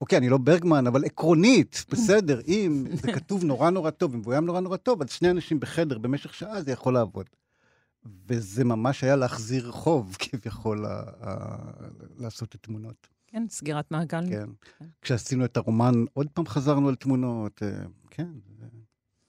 [0.00, 4.60] אוקיי, אני לא ברגמן, אבל עקרונית, בסדר, אם זה כתוב נורא נורא טוב, מבוים נורא
[4.60, 7.26] נורא טוב, אז שני אנשים בחדר במשך שעה זה יכול לעבוד.
[8.28, 11.56] וזה ממש היה להחזיר חוב, כביכול, ה- ה-
[12.18, 13.06] לעשות את תמונות.
[13.26, 14.24] כן, סגירת מעגל.
[14.28, 14.48] כן.
[15.02, 17.68] כשעשינו את הרומן, עוד פעם חזרנו על תמונות, אה,
[18.10, 18.28] כן.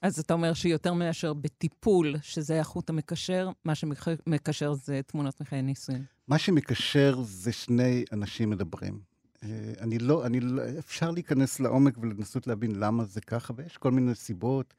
[0.02, 6.04] אז אתה אומר שיותר מאשר בטיפול, שזה החוט המקשר, מה שמקשר זה תמונות מחיי נישואין.
[6.28, 9.11] מה שמקשר זה שני אנשים מדברים.
[9.42, 13.90] אה, אני לא, אני לא, אפשר להיכנס לעומק ולנסות להבין למה זה ככה, ויש כל
[13.90, 14.74] מיני סיבות,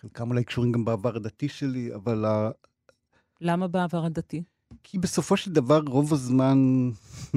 [0.00, 2.50] חלקם אולי קשורים גם בעבר הדתי שלי, אבל ה...
[3.40, 4.42] למה בעבר הדתי?
[4.82, 6.90] כי בסופו של דבר, רוב הזמן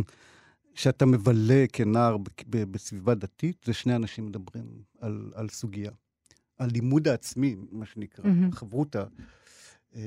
[0.74, 2.18] שאתה מבלה כנער
[2.50, 4.66] בסביבה דתית, זה שני אנשים מדברים
[5.00, 5.92] על, על סוגיה.
[6.60, 8.52] הלימוד העצמי, מה שנקרא, מהמם.
[8.52, 9.04] חברותא.
[9.96, 10.02] אה,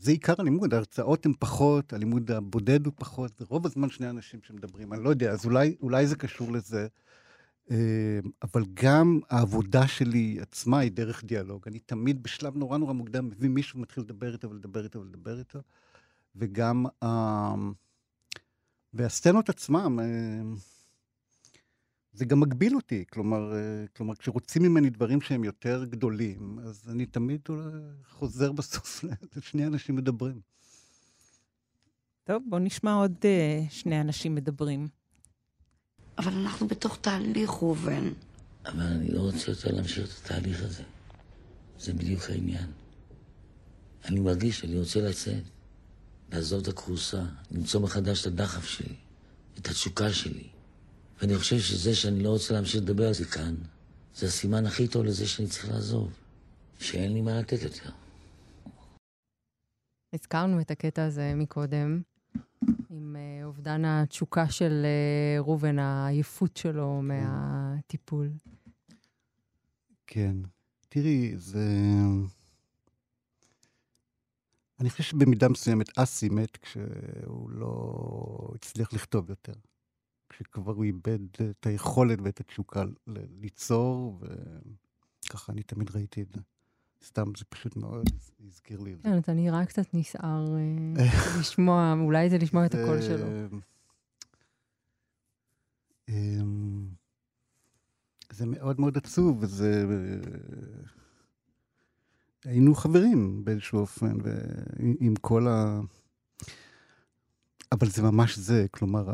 [0.00, 4.40] זה עיקר הלימוד, ההרצאות הן פחות, הלימוד הבודד הוא פחות, זה רוב הזמן שני אנשים
[4.42, 6.86] שמדברים, אני לא יודע, אז אולי, אולי זה קשור לזה.
[7.70, 11.62] אה, אבל גם העבודה שלי עצמה היא דרך דיאלוג.
[11.66, 15.58] אני תמיד בשלב נורא נורא מוקדם מביא מישהו ומתחיל לדבר איתו ולדבר איתו ולדבר איתו.
[16.36, 17.54] וגם, אה,
[18.94, 19.98] והסצנות עצמם,
[22.18, 23.04] זה גם מגביל אותי.
[23.12, 27.70] כלומר, אה, כלומר, כשרוצים ממני דברים שהם יותר גדולים, אז אני תמיד אולי
[28.10, 29.04] חוזר בסוף
[29.36, 30.40] לשני אנשים מדברים.
[32.24, 34.88] טוב, בואו נשמע עוד uh, שני אנשים מדברים.
[36.18, 38.12] אבל אנחנו בתוך תהליך, ראובן.
[38.66, 40.82] אבל אני לא רוצה יותר להמשיך את התהליך הזה.
[41.78, 42.70] זה בדיוק העניין.
[44.04, 45.42] אני מרגיש שאני רוצה לצאת,
[46.32, 48.94] לעזוב את הכורסה, למצוא מחדש את הדחף שלי,
[49.58, 50.57] את התשוקה שלי.
[51.20, 53.54] ואני חושב שזה שאני לא רוצה להמשיך לדבר על זה כאן,
[54.14, 56.12] זה הסימן הכי טוב לזה שאני צריך לעזוב.
[56.78, 57.90] שאין לי מה לתת יותר.
[60.12, 62.02] הזכרנו את הקטע הזה מקודם,
[62.90, 68.30] עם אה, אובדן התשוקה של אה, ראובן, העייפות שלו מהטיפול.
[70.06, 70.36] כן.
[70.88, 71.64] תראי, זה...
[74.80, 79.52] אני חושב שבמידה מסוימת אסי מת כשהוא לא הצליח לכתוב יותר.
[80.30, 81.18] כשכבר הוא איבד
[81.50, 82.84] את היכולת ואת התשוקה
[83.40, 84.20] ליצור,
[85.24, 86.40] וככה אני תמיד ראיתי את זה.
[87.04, 88.04] סתם, זה פשוט מאוד
[88.48, 89.08] הזכיר לי את זה.
[89.08, 91.04] כן, אתה נראה קצת נסער אה,
[91.40, 93.26] לשמוע, אולי זה לשמוע את הקול שלו.
[96.08, 96.88] אמ,
[98.30, 99.84] זה מאוד מאוד עצוב, וזה...
[102.44, 105.80] היינו חברים באיזשהו אופן, ועם כל ה...
[107.72, 109.10] אבל זה ממש זה, כלומר,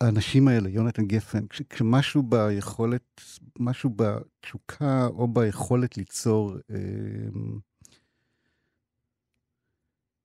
[0.00, 3.20] האנשים האלה, יונתן גפן, כש, כשמשהו ביכולת,
[3.58, 7.58] משהו בתשוקה או ביכולת ליצור אמ,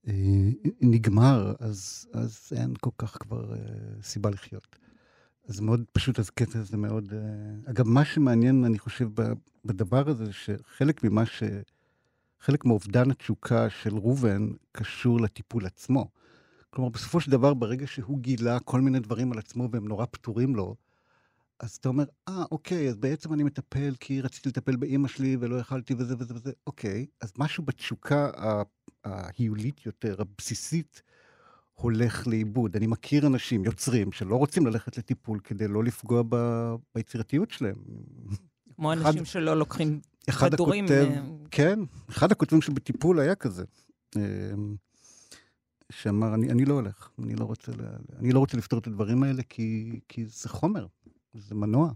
[0.08, 0.50] אה,
[0.82, 3.60] נגמר, אז, אז אין כל כך כבר אה,
[4.02, 4.76] סיבה לחיות.
[5.48, 7.14] אז מאוד פשוט, אז קטע הזה מאוד...
[7.14, 9.10] אה, אגב, מה שמעניין, אני חושב,
[9.66, 11.44] בדבר הזה, שחלק ממה ש...
[12.40, 16.08] חלק מאובדן התשוקה של ראובן קשור לטיפול עצמו.
[16.76, 20.56] כלומר, בסופו של דבר, ברגע שהוא גילה כל מיני דברים על עצמו והם נורא פתורים
[20.56, 20.76] לו,
[21.60, 25.56] אז אתה אומר, אה, אוקיי, אז בעצם אני מטפל כי רציתי לטפל באימא שלי ולא
[25.56, 26.52] יכלתי וזה וזה וזה.
[26.68, 28.32] אוקיי, אז משהו בתשוקה
[29.04, 31.02] ההיולית יותר, הבסיסית,
[31.74, 32.76] הולך לאיבוד.
[32.76, 36.36] אני מכיר אנשים, יוצרים, שלא רוצים ללכת לטיפול כדי לא לפגוע ב...
[36.96, 37.76] ביצירתיות שלהם.
[38.76, 40.00] כמו אחד- אנשים שלא לוקחים
[40.30, 40.86] אחד כדורים.
[40.86, 41.22] הכותב, אה,
[41.52, 43.64] כן, אחד הכותבים שבטיפול היה כזה.
[45.92, 47.72] שאמר, אני, אני לא הולך, אני לא רוצה.
[48.20, 50.86] אני לא רוצה לפתור את הדברים האלה כי, כי זה חומר,
[51.34, 51.92] זה מנוע.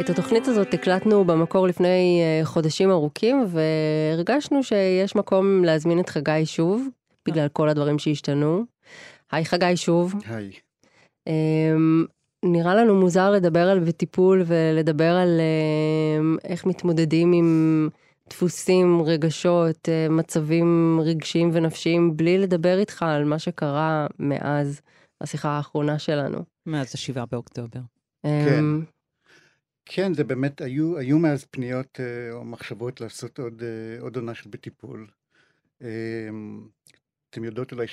[0.00, 6.46] את התוכנית הזאת הקלטנו במקור לפני אה, חודשים ארוכים, והרגשנו שיש מקום להזמין את חגי
[6.46, 6.88] שוב,
[7.28, 8.64] בגלל כל הדברים שהשתנו.
[9.32, 10.14] היי חגי שוב.
[10.26, 10.50] היי.
[11.26, 12.04] אמ,
[12.44, 17.88] נראה לנו מוזר לדבר על בטיפול ולדבר על אמ, איך מתמודדים עם
[18.30, 24.80] דפוסים, רגשות, אה, מצבים רגשיים ונפשיים, בלי לדבר איתך על מה שקרה מאז
[25.20, 26.44] השיחה האחרונה שלנו.
[26.66, 27.80] מאז השבעה באוקטובר.
[28.22, 28.64] כן.
[29.84, 34.34] כן, זה באמת, היו, היו מאז פניות אה, או מחשבות לעשות עוד, אה, עוד עונה
[34.34, 35.06] של בטיפול.
[37.30, 37.86] אתם יודעות אולי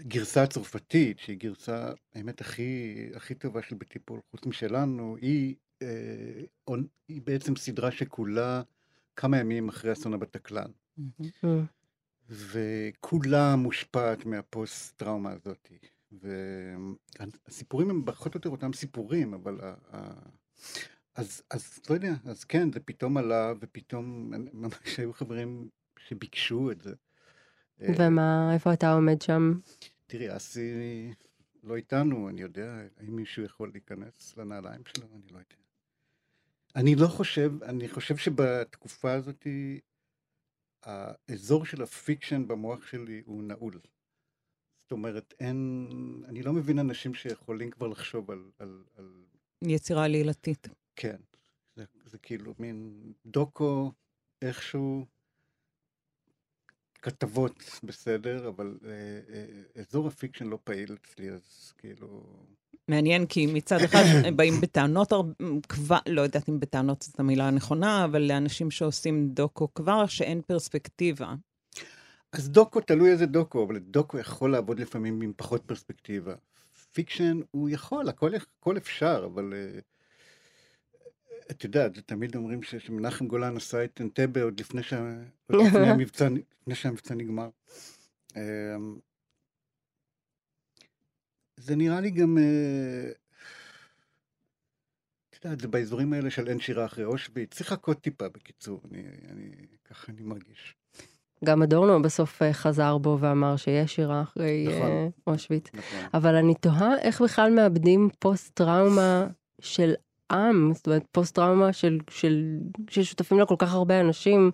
[0.00, 6.74] שהגרסה הצרפתית, שהיא גרסה, האמת, הכי, הכי טובה של בטיפול, חוץ משלנו, היא אה,
[7.08, 8.62] היא בעצם סדרה שכולה
[9.16, 10.70] כמה ימים אחרי אסון הבטקלן.
[10.98, 11.46] Mm.
[12.28, 15.72] וכולה מושפעת מהפוסט-טראומה הזאת.
[16.12, 19.58] והסיפורים הם פחות או יותר אותם סיפורים, אבל...
[21.14, 25.68] אז, אז לא יודע, אז כן, זה פתאום עלה, ופתאום ממש היו חברים
[25.98, 26.94] שביקשו את זה.
[27.98, 29.52] ומה, איפה אתה עומד שם?
[30.06, 31.12] תראי, אסי
[31.62, 35.06] לא איתנו, אני יודע, האם מישהו יכול להיכנס לנעליים שלו?
[35.14, 35.56] אני לא יודע.
[36.76, 39.46] אני לא חושב, אני חושב שבתקופה הזאת,
[40.82, 43.78] האזור של ה fiction במוח שלי הוא נעול.
[44.78, 45.88] זאת אומרת, אין,
[46.28, 48.50] אני לא מבין אנשים שיכולים כבר לחשוב על...
[48.58, 49.24] על, על...
[49.62, 50.68] יצירה עלילתית.
[50.96, 51.16] כן,
[51.76, 53.92] זה, זה כאילו מין דוקו,
[54.42, 55.06] איכשהו,
[57.02, 58.90] כתבות בסדר, אבל אה,
[59.34, 62.22] אה, אזור ה fiction לא פעיל אצלי, אז כאילו...
[62.88, 64.02] מעניין, כי מצד אחד
[64.36, 65.12] באים בטענות,
[65.68, 71.34] כבר, לא יודעת אם בטענות זאת המילה הנכונה, אבל לאנשים שעושים דוקו כבר, שאין פרספקטיבה.
[72.32, 76.34] אז דוקו, תלוי איזה דוקו, אבל דוקו יכול לעבוד לפעמים עם פחות פרספקטיבה.
[76.92, 79.52] fiction, הוא יכול, הכל, הכל אפשר, אבל...
[79.52, 79.92] Uh,
[81.52, 85.14] את יודעת, תמיד אומרים שמנחם גולן עשה את אנטבה עוד לפני, שה...
[85.50, 86.28] לפני, המבצע,
[86.60, 87.48] לפני שהמבצע נגמר.
[88.36, 88.98] אמ,
[91.56, 93.10] זה נראה לי גם, אה,
[95.30, 99.02] את יודעת, זה באזורים האלה של אין שירה אחרי אושוויץ, צריך לחכות טיפה בקיצור, אני,
[99.30, 99.50] אני,
[99.84, 100.74] ככה אני מרגיש.
[101.44, 105.66] גם אדורנו בסוף אה, חזר בו ואמר שיש שירה אחרי נכון, אושוויץ.
[105.74, 106.00] נכון.
[106.14, 109.26] אבל אני תוהה איך בכלל מאבדים פוסט-טראומה
[109.60, 109.94] של
[110.32, 112.58] עם, זאת אומרת פוסט-טראומה של, של,
[112.90, 114.50] ששותפים לה כל כך הרבה אנשים,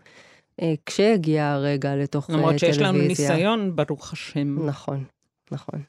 [0.62, 2.46] אה, כשיגיע הרגע לתוך טלוויזיה.
[2.46, 4.66] למרות שיש לנו ניסיון, ברוך השם.
[4.66, 5.04] נכון,
[5.50, 5.82] נכון.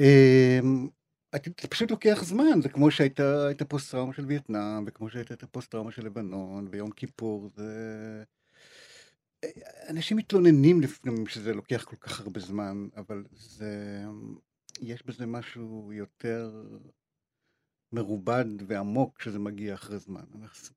[0.00, 0.88] אמ,
[1.32, 5.92] זה פשוט לוקח זמן, זה כמו שהייתה את הפוסט-טראומה של וייטנאם, וכמו שהייתה את הפוסט-טראומה
[5.92, 8.22] של לבנון, ויום כיפור, זה...
[9.88, 14.02] אנשים מתלוננים לפעמים שזה לוקח כל כך הרבה זמן, אבל זה...
[14.80, 16.62] יש בזה משהו יותר
[17.92, 20.20] מרובד ועמוק כשזה מגיע אחרי זמן.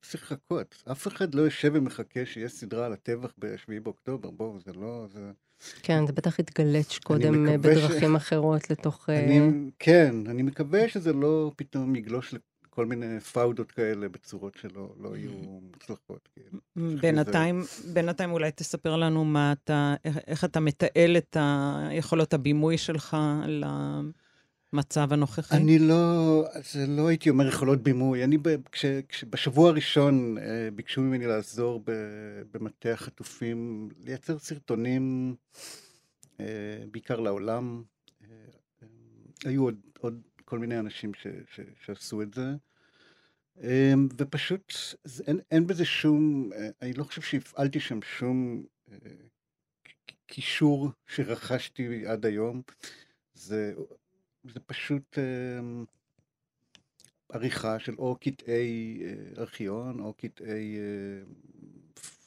[0.01, 0.83] צריך לחכות.
[0.91, 5.05] אף אחד לא יושב ומחכה שיש סדרה על הטבח ב-7 באוקטובר, בואו, זה לא...
[5.13, 5.31] זה...
[5.83, 8.15] כן, זה בטח התגלץ' קודם אה, בדרכים ש...
[8.15, 9.09] אחרות לתוך...
[9.09, 14.93] אה, אני, כן, אני מקווה שזה לא פתאום יגלוש לכל מיני פאודות כאלה בצורות שלא
[14.99, 15.31] לא יהיו
[15.71, 16.29] מוצלחות.
[16.33, 16.59] כאילו.
[17.01, 19.95] בינתיים, בינתיים אולי תספר לנו מה אתה,
[20.27, 23.65] איך אתה מתעל את היכולות הבימוי שלך ל...
[24.73, 25.55] מצב הנוכחי?
[25.55, 26.43] אני לא,
[26.73, 28.23] זה לא הייתי אומר יכולות בימוי.
[28.23, 28.37] אני,
[28.71, 31.83] כש, כשבשבוע הראשון אה, ביקשו ממני לעזור
[32.51, 35.35] במטה החטופים, לייצר סרטונים,
[36.39, 36.45] אה,
[36.91, 37.83] בעיקר לעולם.
[38.23, 38.27] אה,
[39.45, 42.53] היו עוד, עוד כל מיני אנשים ש, ש, שעשו את זה.
[44.17, 44.73] ופשוט
[45.27, 46.49] אין, אין בזה שום,
[46.81, 48.63] אני לא חושב שהפעלתי שם שום
[50.27, 52.61] קישור שרכשתי עד היום.
[53.33, 53.73] זה
[54.43, 55.59] זה פשוט אה,
[57.29, 61.23] עריכה של או קטעי אה, ארכיון או קטעי אה,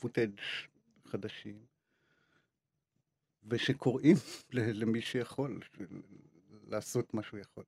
[0.01, 0.41] פוטאג'
[1.05, 1.59] חדשים,
[3.45, 4.17] ושקוראים
[4.53, 5.61] למי שיכול
[6.67, 7.65] לעשות מה שהוא יכול.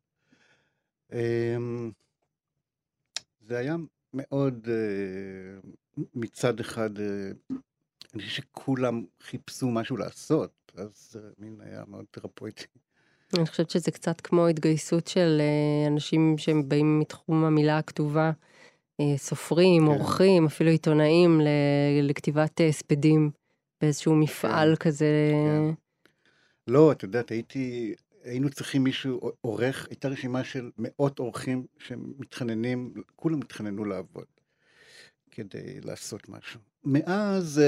[1.12, 1.56] אה,
[3.40, 3.76] זה היה
[4.14, 5.70] מאוד, אה,
[6.14, 7.30] מצד אחד, אה,
[8.14, 12.66] אני חושב שכולם חיפשו משהו לעשות, אז זה מין היה מאוד תרפויטי.
[13.36, 18.30] אני חושבת שזה קצת כמו התגייסות של אה, אנשים שהם באים מתחום המילה הכתובה,
[19.00, 19.88] אה, סופרים, כן.
[19.88, 21.40] עורכים, אפילו עיתונאים,
[22.02, 23.30] לכתיבת אה, הספדים
[23.80, 24.90] באיזשהו מפעל כן.
[24.90, 25.32] כזה.
[25.32, 25.74] כן.
[26.72, 33.40] לא, את יודעת, הייתי, היינו צריכים מישהו, עורך, הייתה רשימה של מאות עורכים שמתחננים, כולם
[33.40, 34.26] התחננו לעבוד
[35.30, 36.60] כדי לעשות משהו.
[36.84, 37.60] מאז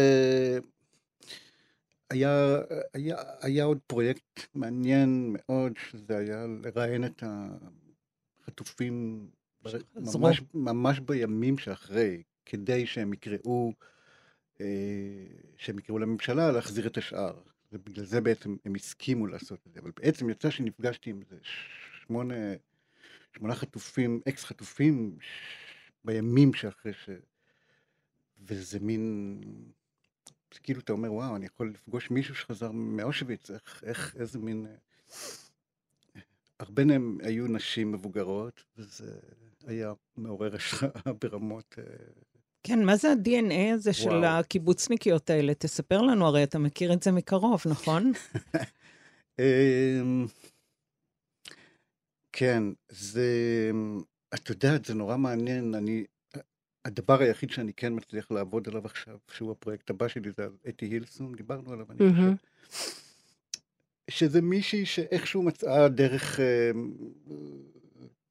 [2.10, 2.56] היה,
[2.94, 7.22] היה, היה עוד פרויקט מעניין מאוד, שזה היה לראיין את
[8.42, 9.26] החטופים
[9.94, 13.72] ממש, ממש בימים שאחרי, כדי שהם יקראו,
[14.60, 14.66] אה,
[15.56, 17.40] שהם יקראו לממשלה להחזיר את השאר.
[17.72, 19.80] ובגלל זה בעצם הם הסכימו לעשות את זה.
[19.80, 21.36] אבל בעצם יצא שנפגשתי עם איזה
[22.06, 22.34] שמונה,
[23.36, 25.18] שמונה חטופים, אקס חטופים,
[26.04, 27.10] בימים שאחרי ש...
[28.38, 29.40] וזה מין...
[30.62, 34.66] כאילו אתה אומר, וואו, אני יכול לפגוש מישהו שחזר מאושוויץ, איך, איך, איזה מין...
[34.66, 36.20] אה,
[36.60, 39.18] הרבה מהם היו נשים מבוגרות, וזה
[39.66, 41.74] היה מעורר השראה ברמות...
[41.78, 41.84] אה,
[42.62, 44.10] כן, מה זה ה-DNA הזה וואו.
[44.10, 45.54] של הקיבוצניקיות האלה?
[45.54, 48.12] תספר לנו, הרי אתה מכיר את זה מקרוב, נכון?
[49.38, 50.26] אמ,
[52.32, 53.30] כן, זה...
[54.34, 56.04] את יודעת, זה נורא מעניין, אני...
[56.86, 60.86] הדבר היחיד שאני כן מצליח לעבוד עליו עכשיו, שהוא הפרויקט הבא שלי, זה על אתי
[60.86, 62.32] הילסום, דיברנו עליו, אני חושב.
[64.10, 66.70] שזה מישהי שאיכשהו מצאה דרך אה,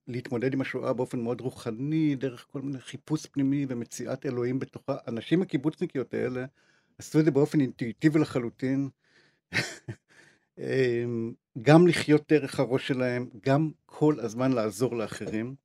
[0.07, 4.97] להתמודד עם השואה באופן מאוד רוחני, דרך כל מיני חיפוש פנימי ומציאת אלוהים בתוכה.
[5.05, 6.45] הנשים הקיבוצניקיות האלה
[6.97, 8.89] עשו את זה באופן אינטואיטיבי לחלוטין.
[10.57, 15.55] אמ, גם לחיות דרך הראש שלהם, גם כל הזמן לעזור לאחרים.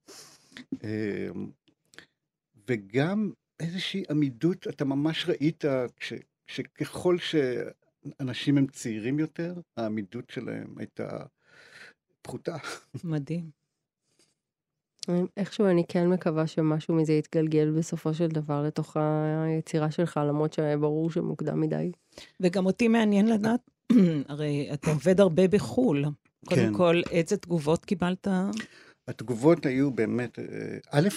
[2.70, 5.64] וגם איזושהי עמידות, אתה ממש ראית
[6.00, 6.12] ש,
[6.46, 11.08] שככל שאנשים הם צעירים יותר, העמידות שלהם הייתה
[12.22, 12.56] פחותה.
[13.04, 13.50] מדהים.
[15.36, 21.10] איכשהו אני כן מקווה שמשהו מזה יתגלגל בסופו של דבר לתוך היצירה שלך, למרות שברור
[21.10, 21.92] שמוקדם מדי.
[22.40, 23.60] וגם אותי מעניין לדעת,
[24.28, 26.04] הרי אתה עובד הרבה בחו"ל.
[26.46, 26.74] קודם כן.
[26.76, 28.28] כל, איזה תגובות קיבלת?
[29.08, 30.44] התגובות היו באמת, אה,
[30.90, 31.08] א',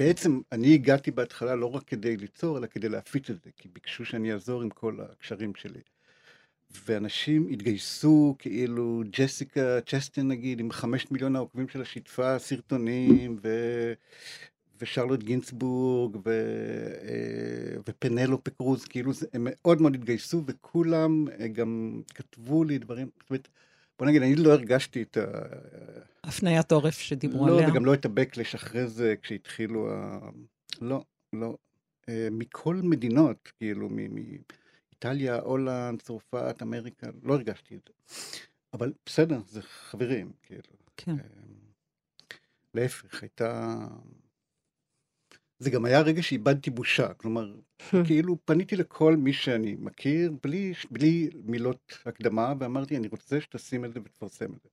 [0.00, 4.04] בעצם אני הגעתי בהתחלה לא רק כדי ליצור, אלא כדי להפיץ את זה, כי ביקשו
[4.04, 5.80] שאני אעזור עם כל הקשרים שלי.
[6.84, 13.48] ואנשים התגייסו, כאילו ג'סיקה צ'סטין נגיד, עם חמשת מיליון העוקבים שלה שיתפה סרטונים, ו...
[14.80, 16.30] ושרלוט גינסבורג, ו...
[17.02, 23.30] אה, ופנלופה קרוז, כאילו הם מאוד מאוד התגייסו, וכולם אה, גם כתבו לי דברים, זאת
[23.30, 23.48] אומרת,
[24.00, 25.24] בוא נגיד, אני לא הרגשתי את ה...
[26.24, 27.66] הפניית עורף שדיברו לא, עליה.
[27.66, 30.18] לא, וגם לא את ה-Backlash אחרי זה, כשהתחילו ה...
[30.80, 31.56] לא, לא.
[32.08, 38.14] אה, מכל מדינות, כאילו, מאיטליה, הולנד, צרפת, אמריקה, לא הרגשתי את זה.
[38.74, 40.62] אבל בסדר, זה חברים, כאילו.
[40.96, 41.16] כן.
[42.74, 43.78] להפך, הייתה...
[45.60, 47.54] זה גם היה רגע שאיבדתי בושה, כלומר,
[48.06, 53.92] כאילו פניתי לכל מי שאני מכיר, בלי, בלי מילות הקדמה, ואמרתי, אני רוצה שתשים את
[53.92, 54.68] זה ותפרסם את זה.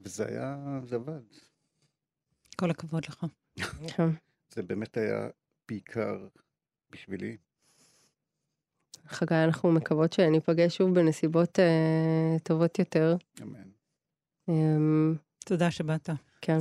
[0.00, 1.20] וזה היה, זה עבד.
[2.56, 3.26] כל הכבוד לך.
[3.96, 4.08] כן.
[4.54, 5.28] זה באמת היה
[5.68, 6.26] בעיקר
[6.90, 7.36] בשבילי.
[9.06, 13.16] חגי, אנחנו מקוות שניפגש שוב בנסיבות אה, טובות יותר.
[13.42, 13.68] אמן.
[14.48, 14.54] אה,
[15.44, 16.10] תודה שבאת.
[16.40, 16.58] כן.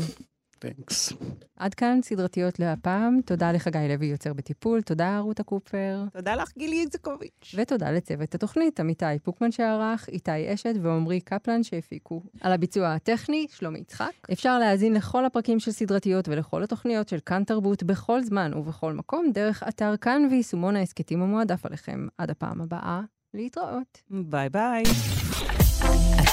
[0.59, 1.13] תנקס.
[1.55, 3.19] עד כאן סדרתיות להפעם.
[3.25, 4.81] תודה לחגי לוי, יוצר בטיפול.
[4.81, 6.03] תודה, רותה קופר.
[6.13, 7.55] תודה לך, גילי איזקוביץ'.
[7.55, 12.21] ותודה לצוות התוכנית, עמיתי פוקמן שערך, איתי אשת ועמרי קפלן שהפיקו.
[12.41, 14.11] על הביצוע הטכני, שלומי יצחק.
[14.31, 19.31] אפשר להאזין לכל הפרקים של סדרתיות ולכל התוכניות של כאן תרבות בכל זמן ובכל מקום,
[19.33, 22.07] דרך אתר כאן ויישומון ההסכתים המועדף עליכם.
[22.17, 23.01] עד הפעם הבאה,
[23.33, 24.01] להתראות.
[24.09, 24.83] ביי ביי.